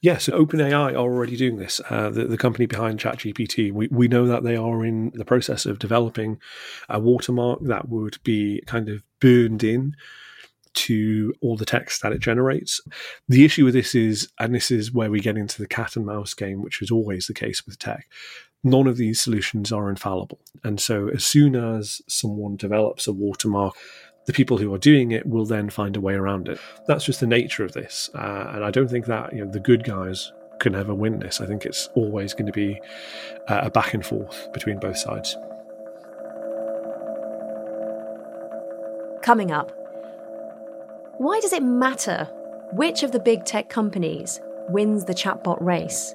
Yes, 0.00 0.28
OpenAI 0.28 0.92
are 0.92 0.96
already 0.96 1.36
doing 1.36 1.56
this. 1.56 1.80
Uh, 1.88 2.10
the, 2.10 2.26
the, 2.26 2.36
company 2.36 2.66
behind 2.66 3.00
ChatGPT, 3.00 3.72
we, 3.72 3.88
we 3.88 4.08
know 4.08 4.26
that 4.26 4.42
they 4.42 4.56
are 4.56 4.84
in 4.84 5.12
the 5.14 5.24
process 5.24 5.64
of 5.66 5.78
developing 5.78 6.38
a 6.88 7.00
watermark 7.00 7.60
that 7.62 7.88
would 7.88 8.18
be 8.22 8.62
kind 8.66 8.88
of 8.88 9.02
burned 9.20 9.64
in 9.64 9.96
to 10.74 11.34
all 11.40 11.56
the 11.56 11.64
text 11.64 12.02
that 12.02 12.12
it 12.12 12.20
generates. 12.20 12.80
The 13.28 13.44
issue 13.44 13.64
with 13.64 13.74
this 13.74 13.94
is, 13.94 14.28
and 14.38 14.54
this 14.54 14.70
is 14.70 14.92
where 14.92 15.10
we 15.10 15.20
get 15.20 15.36
into 15.36 15.60
the 15.60 15.68
cat 15.68 15.96
and 15.96 16.06
mouse 16.06 16.34
game, 16.34 16.62
which 16.62 16.82
is 16.82 16.90
always 16.90 17.26
the 17.26 17.34
case 17.34 17.64
with 17.64 17.78
tech, 17.78 18.08
none 18.62 18.86
of 18.86 18.96
these 18.96 19.20
solutions 19.20 19.72
are 19.72 19.88
infallible. 19.88 20.40
And 20.62 20.80
so, 20.80 21.08
as 21.08 21.24
soon 21.24 21.56
as 21.56 22.02
someone 22.08 22.56
develops 22.56 23.06
a 23.06 23.12
watermark 23.12 23.76
the 24.26 24.32
people 24.32 24.56
who 24.56 24.72
are 24.72 24.78
doing 24.78 25.12
it 25.12 25.26
will 25.26 25.44
then 25.44 25.68
find 25.68 25.96
a 25.96 26.00
way 26.00 26.14
around 26.14 26.48
it. 26.48 26.58
That's 26.86 27.04
just 27.04 27.20
the 27.20 27.26
nature 27.26 27.64
of 27.64 27.72
this, 27.72 28.10
uh, 28.14 28.52
and 28.54 28.64
I 28.64 28.70
don't 28.70 28.88
think 28.88 29.06
that 29.06 29.34
you 29.34 29.44
know 29.44 29.50
the 29.50 29.60
good 29.60 29.84
guys 29.84 30.32
can 30.60 30.74
ever 30.74 30.94
win 30.94 31.18
this. 31.18 31.40
I 31.40 31.46
think 31.46 31.66
it's 31.66 31.88
always 31.94 32.32
going 32.32 32.46
to 32.46 32.52
be 32.52 32.80
uh, 33.48 33.60
a 33.64 33.70
back 33.70 33.94
and 33.94 34.04
forth 34.04 34.48
between 34.52 34.78
both 34.78 34.96
sides. 34.96 35.36
Coming 39.22 39.50
up, 39.50 39.72
why 41.18 41.38
does 41.40 41.52
it 41.52 41.62
matter 41.62 42.28
which 42.72 43.02
of 43.02 43.12
the 43.12 43.20
big 43.20 43.44
tech 43.44 43.68
companies 43.68 44.40
wins 44.68 45.04
the 45.04 45.14
chatbot 45.14 45.60
race? 45.60 46.14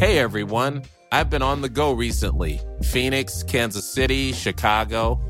Hey 0.00 0.18
everyone, 0.18 0.82
I've 1.12 1.30
been 1.30 1.42
on 1.42 1.60
the 1.60 1.68
go 1.68 1.92
recently 1.92 2.60
Phoenix, 2.82 3.44
Kansas 3.44 3.88
City, 3.88 4.32
Chicago. 4.32 5.20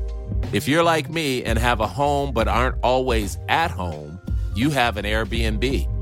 If 0.51 0.67
you're 0.67 0.83
like 0.83 1.11
me 1.11 1.43
and 1.43 1.59
have 1.59 1.79
a 1.79 1.87
home 1.87 2.33
but 2.33 2.47
aren't 2.47 2.77
always 2.81 3.37
at 3.47 3.69
home, 3.69 4.19
you 4.55 4.71
have 4.71 4.97
an 4.97 5.05
Airbnb. 5.05 5.92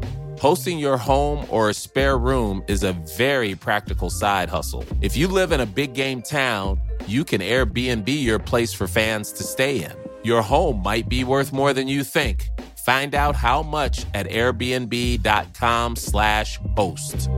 Hosting 0.41 0.77
your 0.79 0.97
home 0.97 1.45
or 1.51 1.69
a 1.69 1.73
spare 1.75 2.17
room 2.17 2.63
is 2.67 2.81
a 2.81 2.93
very 3.15 3.53
practical 3.53 4.09
side 4.09 4.49
hustle. 4.49 4.83
If 4.99 5.15
you 5.15 5.27
live 5.27 5.51
in 5.51 5.61
a 5.61 5.67
big 5.67 5.93
game 5.93 6.23
town, 6.23 6.79
you 7.05 7.23
can 7.23 7.41
Airbnb 7.41 8.07
your 8.07 8.39
place 8.39 8.73
for 8.73 8.87
fans 8.87 9.31
to 9.33 9.43
stay 9.43 9.83
in. 9.83 9.91
Your 10.23 10.41
home 10.41 10.81
might 10.81 11.07
be 11.07 11.23
worth 11.23 11.53
more 11.53 11.73
than 11.73 11.87
you 11.87 12.03
think. 12.03 12.49
Find 12.87 13.13
out 13.13 13.35
how 13.35 13.61
much 13.61 14.07
at 14.15 14.25
airbnb.com/slash 14.29 16.59
host. 16.75 17.29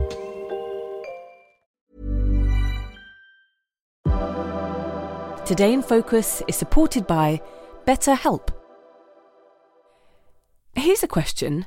Today 5.44 5.74
in 5.74 5.82
Focus 5.82 6.42
is 6.48 6.56
supported 6.56 7.06
by 7.06 7.42
BetterHelp. 7.86 8.48
Here's 10.74 11.02
a 11.02 11.06
question. 11.06 11.66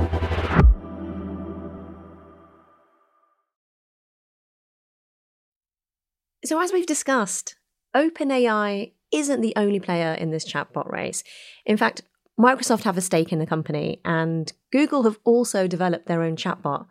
So, 6.43 6.59
as 6.59 6.73
we've 6.73 6.85
discussed, 6.85 7.55
OpenAI 7.95 8.93
isn't 9.11 9.41
the 9.41 9.53
only 9.55 9.79
player 9.79 10.13
in 10.13 10.31
this 10.31 10.49
chatbot 10.49 10.91
race. 10.91 11.23
In 11.65 11.77
fact, 11.77 12.01
Microsoft 12.39 12.83
have 12.83 12.97
a 12.97 13.01
stake 13.01 13.31
in 13.31 13.39
the 13.39 13.45
company, 13.45 14.01
and 14.03 14.51
Google 14.71 15.03
have 15.03 15.19
also 15.23 15.67
developed 15.67 16.07
their 16.07 16.23
own 16.23 16.35
chatbot. 16.35 16.87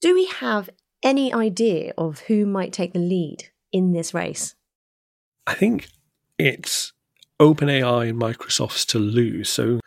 Do 0.00 0.14
we 0.14 0.26
have 0.26 0.70
any 1.02 1.32
idea 1.32 1.92
of 1.98 2.20
who 2.20 2.46
might 2.46 2.72
take 2.72 2.92
the 2.92 2.98
lead 2.98 3.50
in 3.72 3.92
this 3.92 4.14
race? 4.14 4.54
I 5.46 5.54
think 5.54 5.88
it's 6.38 6.92
OpenAI 7.40 8.10
and 8.10 8.20
Microsoft's 8.20 8.84
to 8.86 8.98
lose. 8.98 9.48
So, 9.48 9.79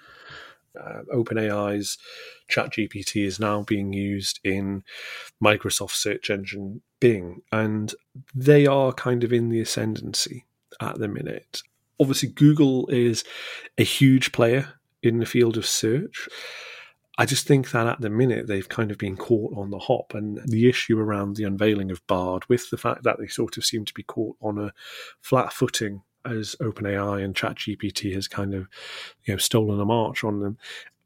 uh, 0.80 1.02
OpenAI's 1.14 1.98
ChatGPT 2.50 3.26
is 3.26 3.40
now 3.40 3.64
being 3.64 3.94
used 3.94 4.40
in 4.44 4.84
Microsoft 5.44 5.92
search 5.92 6.30
engine 6.30 6.82
Bing, 7.00 7.42
and 7.52 7.94
they 8.34 8.66
are 8.66 8.94
kind 8.94 9.24
of 9.24 9.34
in 9.34 9.50
the 9.50 9.60
ascendancy 9.60 10.46
at 10.80 11.00
the 11.00 11.08
minute. 11.08 11.62
Obviously, 12.00 12.30
Google 12.30 12.88
is 12.88 13.24
a 13.78 13.84
huge 13.84 14.32
player 14.32 14.74
in 15.02 15.20
the 15.20 15.26
field 15.26 15.58
of 15.58 15.66
search. 15.66 16.28
I 17.18 17.26
just 17.26 17.46
think 17.46 17.72
that 17.72 17.86
at 17.86 18.02
the 18.02 18.10
minute 18.10 18.48
they've 18.48 18.68
kind 18.68 18.90
of 18.90 18.98
been 18.98 19.18
caught 19.18 19.56
on 19.56 19.70
the 19.70 19.80
hop, 19.80 20.14
and 20.16 20.40
the 20.46 20.68
issue 20.68 20.98
around 20.98 21.36
the 21.36 21.44
unveiling 21.44 21.92
of 21.92 22.06
Bard, 22.08 22.46
with 22.50 22.70
the 22.70 22.78
fact 22.78 23.04
that 23.04 23.20
they 23.20 23.28
sort 23.28 23.58
of 23.58 23.66
seem 23.66 23.86
to 23.86 23.94
be 23.94 24.04
caught 24.04 24.36
on 24.42 24.58
a 24.58 24.74
flat 25.22 25.54
footing 25.54 26.02
as 26.26 26.56
OpenAI 26.60 27.24
and 27.24 27.36
ChatGPT 27.36 28.14
has 28.14 28.28
kind 28.28 28.54
of 28.54 28.68
you 29.26 29.34
know 29.34 29.38
stolen 29.38 29.80
a 29.80 29.86
march 29.86 30.24
on 30.24 30.40
them, 30.40 30.58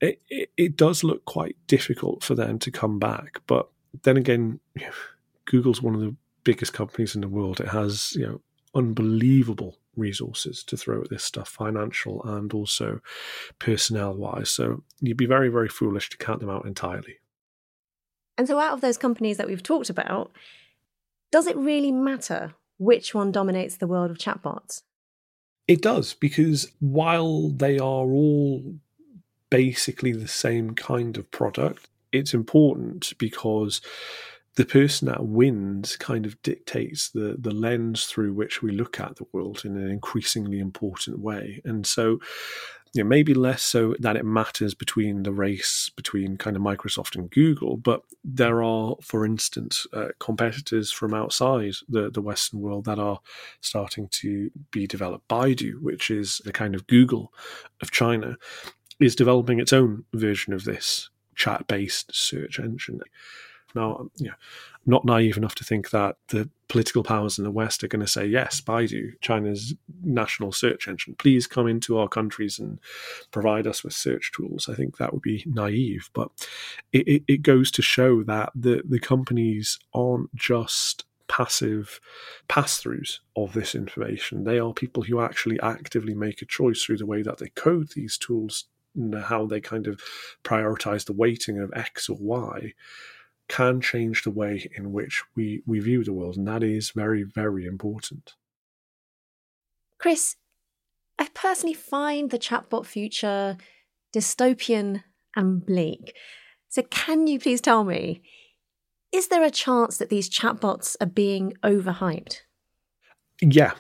it, 0.02 0.22
it, 0.30 0.52
it 0.58 0.78
does 0.78 1.04
look 1.04 1.26
quite 1.26 1.56
difficult 1.68 2.24
for 2.24 2.36
them 2.36 2.60
to 2.60 2.72
come 2.72 3.00
back. 3.00 3.42
But 3.48 3.70
then 4.04 4.18
again, 4.18 4.60
Google's 5.46 5.82
one 5.82 5.96
of 5.96 6.02
the 6.02 6.16
biggest 6.44 6.74
companies 6.74 7.16
in 7.16 7.22
the 7.22 7.28
world. 7.28 7.60
It 7.60 7.70
has, 7.70 8.14
you 8.16 8.26
know, 8.26 8.42
unbelievable 8.76 9.80
resources 9.96 10.64
to 10.64 10.78
throw 10.78 11.02
at 11.02 11.10
this 11.10 11.24
stuff, 11.24 11.50
financial 11.50 12.24
and 12.24 12.54
also 12.54 13.02
personnel 13.60 14.14
wise. 14.14 14.50
So 14.52 14.84
you'd 15.02 15.18
be 15.18 15.26
very, 15.26 15.50
very 15.50 15.70
foolish 15.70 16.10
to 16.12 16.18
count 16.18 16.40
them 16.40 16.50
out 16.50 16.66
entirely. 16.66 17.18
And 18.38 18.48
so, 18.48 18.60
out 18.60 18.74
of 18.74 18.82
those 18.82 18.98
companies 18.98 19.38
that 19.38 19.48
we've 19.48 19.64
talked 19.64 19.90
about, 19.90 20.32
does 21.32 21.48
it 21.48 21.58
really 21.58 21.92
matter 21.92 22.54
which 22.78 23.16
one 23.16 23.32
dominates 23.32 23.78
the 23.78 23.88
world 23.88 24.12
of 24.12 24.20
chatbots? 24.20 24.84
It 25.68 25.82
does, 25.82 26.14
because 26.14 26.72
while 26.80 27.50
they 27.50 27.78
are 27.78 28.06
all 28.06 28.76
basically 29.50 30.14
the 30.14 30.28
same 30.28 30.76
kind 30.76 31.18
of 31.18 31.30
product, 31.32 31.90
it's 32.12 32.34
important 32.34 33.14
because 33.18 33.82
the 34.56 34.66
person 34.66 35.08
that 35.08 35.26
wins 35.26 35.96
kind 35.98 36.26
of 36.26 36.42
dictates 36.42 37.10
the 37.10 37.36
the 37.38 37.52
lens 37.54 38.06
through 38.06 38.34
which 38.34 38.62
we 38.64 38.72
look 38.72 39.00
at 39.00 39.18
the 39.18 39.26
world 39.32 39.64
in 39.66 39.78
an 39.78 39.90
increasingly 39.90 40.60
important 40.60 41.20
way. 41.20 41.62
And 41.66 41.86
so 41.86 42.20
you 42.98 43.04
know, 43.04 43.10
maybe 43.10 43.34
less 43.34 43.62
so 43.62 43.96
that 44.00 44.16
it 44.16 44.26
matters 44.26 44.74
between 44.74 45.24
the 45.24 45.32
race 45.32 45.90
between 45.96 46.38
kind 46.38 46.56
of 46.56 46.62
Microsoft 46.62 47.16
and 47.16 47.30
Google, 47.30 47.78
but 47.78 48.02
there 48.24 48.64
are, 48.64 48.96
for 49.02 49.26
instance, 49.26 49.86
uh, 49.94 50.10
competitors 50.20 50.92
from 50.92 51.14
outside 51.14 51.74
the, 51.88 52.10
the 52.10 52.22
Western 52.22 52.60
world 52.60 52.86
that 52.86 53.00
are 53.00 53.20
starting 53.62 54.08
to 54.10 54.50
be 54.72 54.88
developed. 54.88 55.28
Baidu, 55.28 55.82
which 55.82 56.10
is 56.10 56.42
the 56.44 56.52
kind 56.52 56.76
of 56.76 56.88
Google 56.88 57.32
of 57.82 57.92
China, 57.92 58.36
is 59.00 59.16
developing 59.16 59.60
its 59.60 59.74
own 59.74 60.06
version 60.14 60.54
of 60.54 60.64
this 60.64 61.10
chat 61.36 61.68
based 61.68 62.14
search 62.14 62.60
engine. 62.60 63.02
Now, 63.78 63.98
um, 63.98 64.12
I'm 64.20 64.36
not 64.86 65.06
naive 65.06 65.38
enough 65.38 65.56
to 65.56 65.64
think 65.64 65.92
that 65.92 66.18
the 66.30 66.50
political 66.68 67.04
powers 67.04 67.38
in 67.38 67.44
the 67.44 67.52
West 67.52 67.84
are 67.84 67.88
going 67.88 68.06
to 68.06 68.08
say, 68.08 68.26
yes, 68.26 68.60
Baidu, 68.60 69.12
China's 69.22 69.76
national 70.04 70.52
search 70.52 70.88
engine, 70.88 71.16
please 71.16 71.46
come 71.46 71.68
into 71.68 71.98
our 71.98 72.08
countries 72.08 72.58
and 72.58 72.80
provide 73.32 73.68
us 73.68 73.84
with 73.84 73.94
search 73.94 74.32
tools. 74.36 74.68
I 74.68 74.74
think 74.74 74.98
that 74.98 75.14
would 75.14 75.22
be 75.22 75.44
naive. 75.46 76.10
But 76.14 76.30
it, 76.92 77.08
it, 77.08 77.24
it 77.28 77.42
goes 77.44 77.70
to 77.72 77.82
show 77.82 78.24
that 78.24 78.52
the, 78.56 78.82
the 78.88 79.00
companies 79.00 79.80
aren't 79.94 80.34
just 80.36 81.06
passive 81.28 82.00
pass 82.48 82.82
throughs 82.82 83.20
of 83.36 83.54
this 83.54 83.76
information. 83.76 84.44
They 84.44 84.60
are 84.60 84.74
people 84.74 85.04
who 85.04 85.20
actually 85.20 85.60
actively 85.60 86.16
make 86.16 86.42
a 86.42 86.46
choice 86.46 86.84
through 86.84 86.98
the 86.98 87.06
way 87.06 87.22
that 87.22 87.38
they 87.38 87.50
code 87.50 87.90
these 87.94 88.18
tools 88.18 88.66
and 88.96 89.14
how 89.14 89.46
they 89.46 89.62
kind 89.62 89.88
of 89.88 90.02
prioritize 90.44 91.06
the 91.06 91.14
weighting 91.14 91.60
of 91.60 91.72
X 91.76 92.10
or 92.10 92.18
Y 92.20 92.74
can 93.48 93.82
change 93.82 94.24
the 94.24 94.32
way 94.32 94.70
in 94.76 94.92
which 94.92 95.24
we, 95.36 95.62
we 95.66 95.80
view 95.80 96.04
the 96.04 96.14
world. 96.14 96.38
And 96.38 96.48
that 96.48 96.64
is 96.64 96.92
very, 96.92 97.24
very 97.24 97.66
important. 97.66 98.36
Chris, 99.98 100.36
I 101.18 101.28
personally 101.34 101.74
find 101.74 102.30
the 102.30 102.40
chatbot 102.40 102.86
future 102.86 103.58
dystopian 104.16 105.04
and 105.36 105.66
bleak. 105.66 106.16
So, 106.70 106.84
can 106.84 107.28
you 107.28 107.40
please 107.40 107.62
tell 107.62 107.84
me, 107.84 108.22
is 109.12 109.30
there 109.30 109.44
a 109.44 109.52
chance 109.52 109.98
that 109.98 110.10
these 110.10 110.30
chatbots 110.30 110.96
are 111.00 111.08
being 111.08 111.54
overhyped? 111.64 112.42
Yeah, 113.42 113.74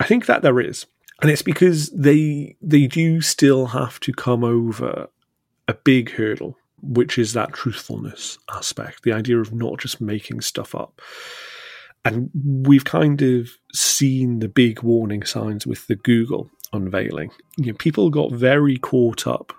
I 0.00 0.06
think 0.06 0.26
that 0.26 0.42
there 0.42 0.60
is. 0.60 0.86
And 1.22 1.30
it's 1.30 1.42
because 1.42 1.90
they 1.90 2.56
they 2.60 2.86
do 2.86 3.20
still 3.20 3.66
have 3.66 3.98
to 4.00 4.12
come 4.12 4.44
over 4.44 5.08
a 5.66 5.74
big 5.74 6.12
hurdle, 6.12 6.58
which 6.82 7.18
is 7.18 7.32
that 7.32 7.52
truthfulness 7.52 8.38
aspect, 8.52 9.02
the 9.02 9.12
idea 9.12 9.38
of 9.38 9.52
not 9.52 9.78
just 9.78 10.00
making 10.00 10.40
stuff 10.40 10.74
up. 10.74 11.00
And 12.04 12.30
we've 12.44 12.84
kind 12.84 13.20
of 13.22 13.50
seen 13.74 14.38
the 14.38 14.48
big 14.48 14.82
warning 14.82 15.24
signs 15.24 15.66
with 15.66 15.86
the 15.88 15.96
Google 15.96 16.50
unveiling. 16.72 17.30
You 17.56 17.72
know, 17.72 17.76
people 17.78 18.10
got 18.10 18.32
very 18.32 18.76
caught 18.76 19.26
up 19.26 19.52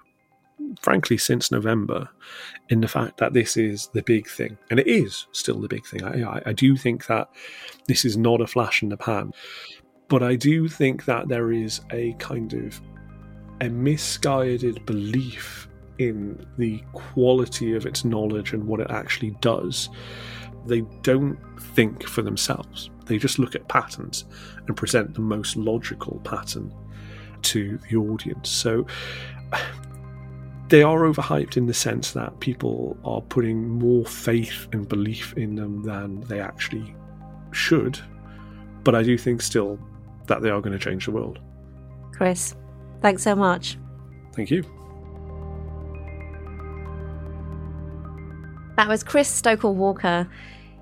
frankly, 0.82 1.18
since 1.18 1.52
November, 1.52 2.10
in 2.70 2.82
the 2.82 2.88
fact 2.88 3.18
that 3.18 3.34
this 3.34 3.58
is 3.58 3.88
the 3.94 4.04
big 4.04 4.28
thing. 4.28 4.58
And 4.70 4.80
it 4.80 4.88
is 4.88 5.28
still 5.32 5.60
the 5.60 5.68
big 5.68 5.86
thing. 5.86 6.04
I, 6.04 6.24
I, 6.24 6.42
I 6.48 6.54
do 6.54 6.76
think 6.76 7.06
that 7.08 7.30
this 7.88 8.06
is 8.06 8.18
not 8.18 8.42
a 8.42 8.48
flash 8.48 8.84
in 8.84 8.90
the 8.90 8.98
pan. 8.98 9.32
But 10.08 10.24
I 10.24 10.36
do 10.36 10.68
think 10.68 11.06
that 11.06 11.28
there 11.28 11.52
is 11.52 11.82
a 11.92 12.14
kind 12.14 12.54
of 12.54 12.82
a 13.62 13.70
misguided 13.70 14.86
belief 14.86 15.67
in 16.00 16.46
the 16.58 16.84
quality 16.94 17.76
of 17.76 17.86
its 17.86 18.06
knowledge 18.06 18.54
and 18.54 18.66
what 18.66 18.80
it 18.80 18.92
actually 18.92 19.32
does. 19.42 19.90
They 20.66 20.82
don't 21.02 21.38
think 21.76 22.04
for 22.08 22.22
themselves. 22.22 22.90
They 23.06 23.18
just 23.18 23.40
look 23.40 23.56
at 23.56 23.68
patterns 23.68 24.26
and 24.68 24.76
present 24.76 25.14
the 25.14 25.22
most 25.22 25.56
logical 25.56 26.20
pattern 26.24 26.74
to 27.44 27.80
the 27.90 27.98
audience. 27.98 28.50
So 28.50 28.86
they 30.70 30.84
are 30.84 31.00
overhyped 31.00 31.56
in 31.56 31.66
the 31.66 31.74
sense 31.74 32.12
that 32.12 32.40
people 32.40 32.98
are 33.06 33.22
putting 33.22 33.70
more 33.70 34.06
faith 34.06 34.68
and 34.74 34.88
belief 34.88 35.34
in 35.38 35.56
them 35.56 35.84
than 35.84 36.22
they 36.22 36.42
actually 36.42 36.94
should. 37.52 38.00
But 38.84 38.96
I 38.96 39.04
do 39.04 39.18
think 39.18 39.42
still 39.42 39.80
that 40.28 40.42
they 40.42 40.50
are 40.50 40.62
going 40.62 40.78
to 40.78 40.84
change 40.84 41.06
the 41.06 41.12
world. 41.12 41.40
Chris, 42.12 42.56
thanks 43.02 43.24
so 43.24 43.36
much. 43.36 43.78
Thank 44.34 44.52
you. 44.52 44.77
That 48.78 48.88
was 48.88 49.04
Chris 49.04 49.28
Stokel 49.28 49.74
Walker. 49.74 50.30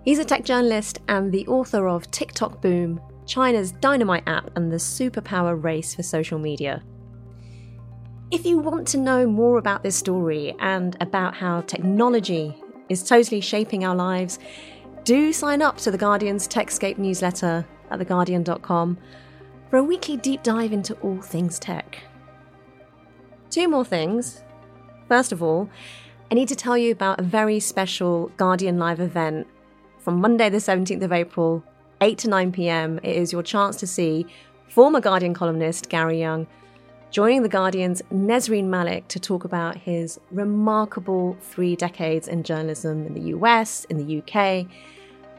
He's 0.04 0.20
a 0.20 0.26
tech 0.26 0.44
journalist 0.44 1.00
and 1.08 1.32
the 1.32 1.48
author 1.48 1.88
of 1.88 2.12
TikTok 2.12 2.62
Boom, 2.62 3.00
China's 3.26 3.72
dynamite 3.72 4.28
app, 4.28 4.52
and 4.58 4.70
the 4.70 4.76
superpower 4.76 5.64
race 5.64 5.96
for 5.96 6.04
social 6.04 6.38
media. 6.38 6.84
If 8.32 8.46
you 8.46 8.58
want 8.58 8.86
to 8.90 8.98
know 8.98 9.26
more 9.26 9.58
about 9.58 9.82
this 9.82 9.96
story 9.96 10.54
and 10.60 10.98
about 11.00 11.36
how 11.36 11.62
technology 11.62 12.62
is 12.90 13.02
totally 13.02 13.40
shaping 13.40 13.86
our 13.86 13.96
lives, 13.96 14.40
do 15.06 15.32
sign 15.32 15.62
up 15.62 15.78
to 15.78 15.90
The 15.90 15.98
Guardian's 15.98 16.50
Techscape 16.50 16.98
newsletter 16.98 17.66
at 17.90 18.00
theguardian.com 18.00 18.98
for 19.70 19.78
a 19.78 19.84
weekly 19.84 20.18
deep 20.18 20.44
dive 20.44 20.74
into 20.74 20.96
all 20.96 21.22
things 21.22 21.60
tech. 21.60 22.00
Two 23.50 23.70
more 23.70 23.86
things. 23.86 24.44
First 25.08 25.32
of 25.32 25.42
all, 25.42 25.70
I 26.32 26.34
need 26.34 26.48
to 26.48 26.56
tell 26.56 26.76
you 26.76 26.92
about 26.92 27.20
a 27.20 27.24
very 27.24 27.60
special 27.60 28.32
Guardian 28.38 28.80
Live 28.80 29.00
event 29.00 29.46
from 30.00 30.20
Monday, 30.20 30.50
the 30.50 30.58
17th 30.58 31.04
of 31.04 31.12
April, 31.12 31.64
8 32.02 32.18
to 32.18 32.30
9 32.30 32.52
pm. 32.52 33.00
It 33.04 33.16
is 33.16 33.32
your 33.32 33.44
chance 33.44 33.76
to 33.78 33.88
see 33.88 34.26
former 34.68 35.00
Guardian 35.00 35.36
columnist 35.36 35.88
Gary 35.88 36.22
Younge 36.22 36.48
joining 37.12 37.44
The 37.44 37.50
Guardian's 37.50 38.02
Nesrine 38.12 38.66
Malik 38.66 39.08
to 39.10 39.20
talk 39.20 39.46
about 39.46 39.78
his 39.78 40.20
remarkable 40.32 41.38
three 41.42 41.76
decades 41.76 42.28
in 42.28 42.42
journalism 42.42 43.06
in 43.06 43.14
the 43.14 43.30
US, 43.36 43.86
in 43.86 43.98
the 43.98 44.18
UK, 44.18 44.66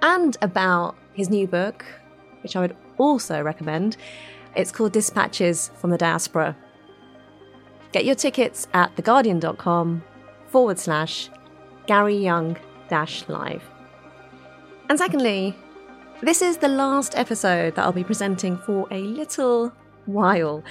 and 0.03 0.37
about 0.41 0.97
his 1.15 1.29
new 1.29 1.49
book, 1.49 1.85
which 2.45 2.55
I 2.55 2.61
would 2.61 2.77
also 2.97 3.43
recommend. 3.43 3.97
It's 4.55 4.71
called 4.71 4.93
Dispatches 4.93 5.73
from 5.75 5.91
the 5.91 5.99
Diaspora. 5.99 6.57
Get 7.91 8.05
your 8.05 8.15
tickets 8.15 8.69
at 8.73 8.95
theguardian.com 8.95 10.05
forward 10.57 10.79
slash 10.79 11.29
Gary 11.85 12.17
Younge 12.17 12.57
dash 12.89 13.29
live. 13.29 13.63
And 14.89 14.99
secondly, 14.99 15.55
this 16.23 16.41
is 16.41 16.57
the 16.57 16.69
last 16.69 17.15
episode 17.15 17.75
that 17.75 17.85
I'll 17.85 17.93
be 17.93 18.03
presenting 18.03 18.57
for 18.57 18.89
a 18.91 19.01
little 19.01 19.71
while. 20.07 20.65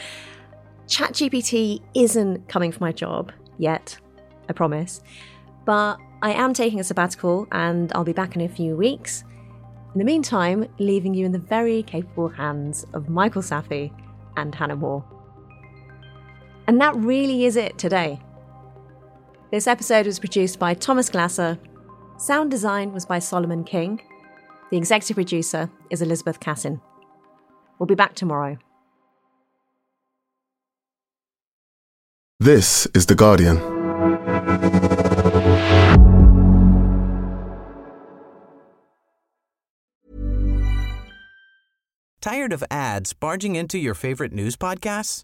ChatGPT 0.88 1.84
isn't 1.94 2.50
coming 2.50 2.72
for 2.72 2.80
my 2.80 2.92
job 2.92 3.32
yet, 3.60 3.96
I 4.50 4.54
promise. 4.54 5.04
But 5.66 5.98
I 6.24 6.32
am 6.32 6.56
taking 6.56 6.80
a 6.80 6.84
sabbatical 6.84 7.48
and 7.52 7.94
I'll 7.94 8.04
be 8.04 8.12
back 8.12 8.36
in 8.36 8.42
a 8.42 8.50
few 8.50 8.76
weeks. 8.76 9.24
In 9.94 10.00
the 10.00 10.04
meantime, 10.04 10.68
leaving 10.80 11.14
you 11.14 11.28
in 11.28 11.32
the 11.32 11.38
very 11.38 11.84
capable 11.84 12.30
hands 12.30 12.88
of 12.96 13.08
Michael 13.08 13.44
Safi 13.44 13.92
and 14.36 14.56
Hannah 14.56 14.78
Moore. 14.78 15.06
And 16.66 16.82
that 16.82 16.96
really 16.96 17.46
is 17.46 17.56
it 17.56 17.78
today. 17.78 18.20
This 19.56 19.68
episode 19.68 20.06
was 20.06 20.20
produced 20.20 20.60
by 20.60 20.74
Thomas 20.74 21.08
Glasser. 21.08 21.58
Sound 22.18 22.52
design 22.52 22.92
was 22.92 23.06
by 23.06 23.20
Solomon 23.20 23.64
King. 23.64 24.02
The 24.70 24.76
executive 24.76 25.16
producer 25.16 25.72
is 25.90 26.02
Elizabeth 26.02 26.42
Cassin. 26.42 26.82
We'll 27.80 27.88
be 27.88 27.96
back 27.96 28.16
tomorrow. 28.16 28.58
This 32.38 32.86
is 32.88 33.06
The 33.06 33.16
Guardian. 33.16 33.56
Tired 42.20 42.52
of 42.52 42.62
ads 42.70 43.14
barging 43.14 43.56
into 43.56 43.78
your 43.78 43.94
favorite 43.94 44.34
news 44.34 44.58
podcasts? 44.58 45.24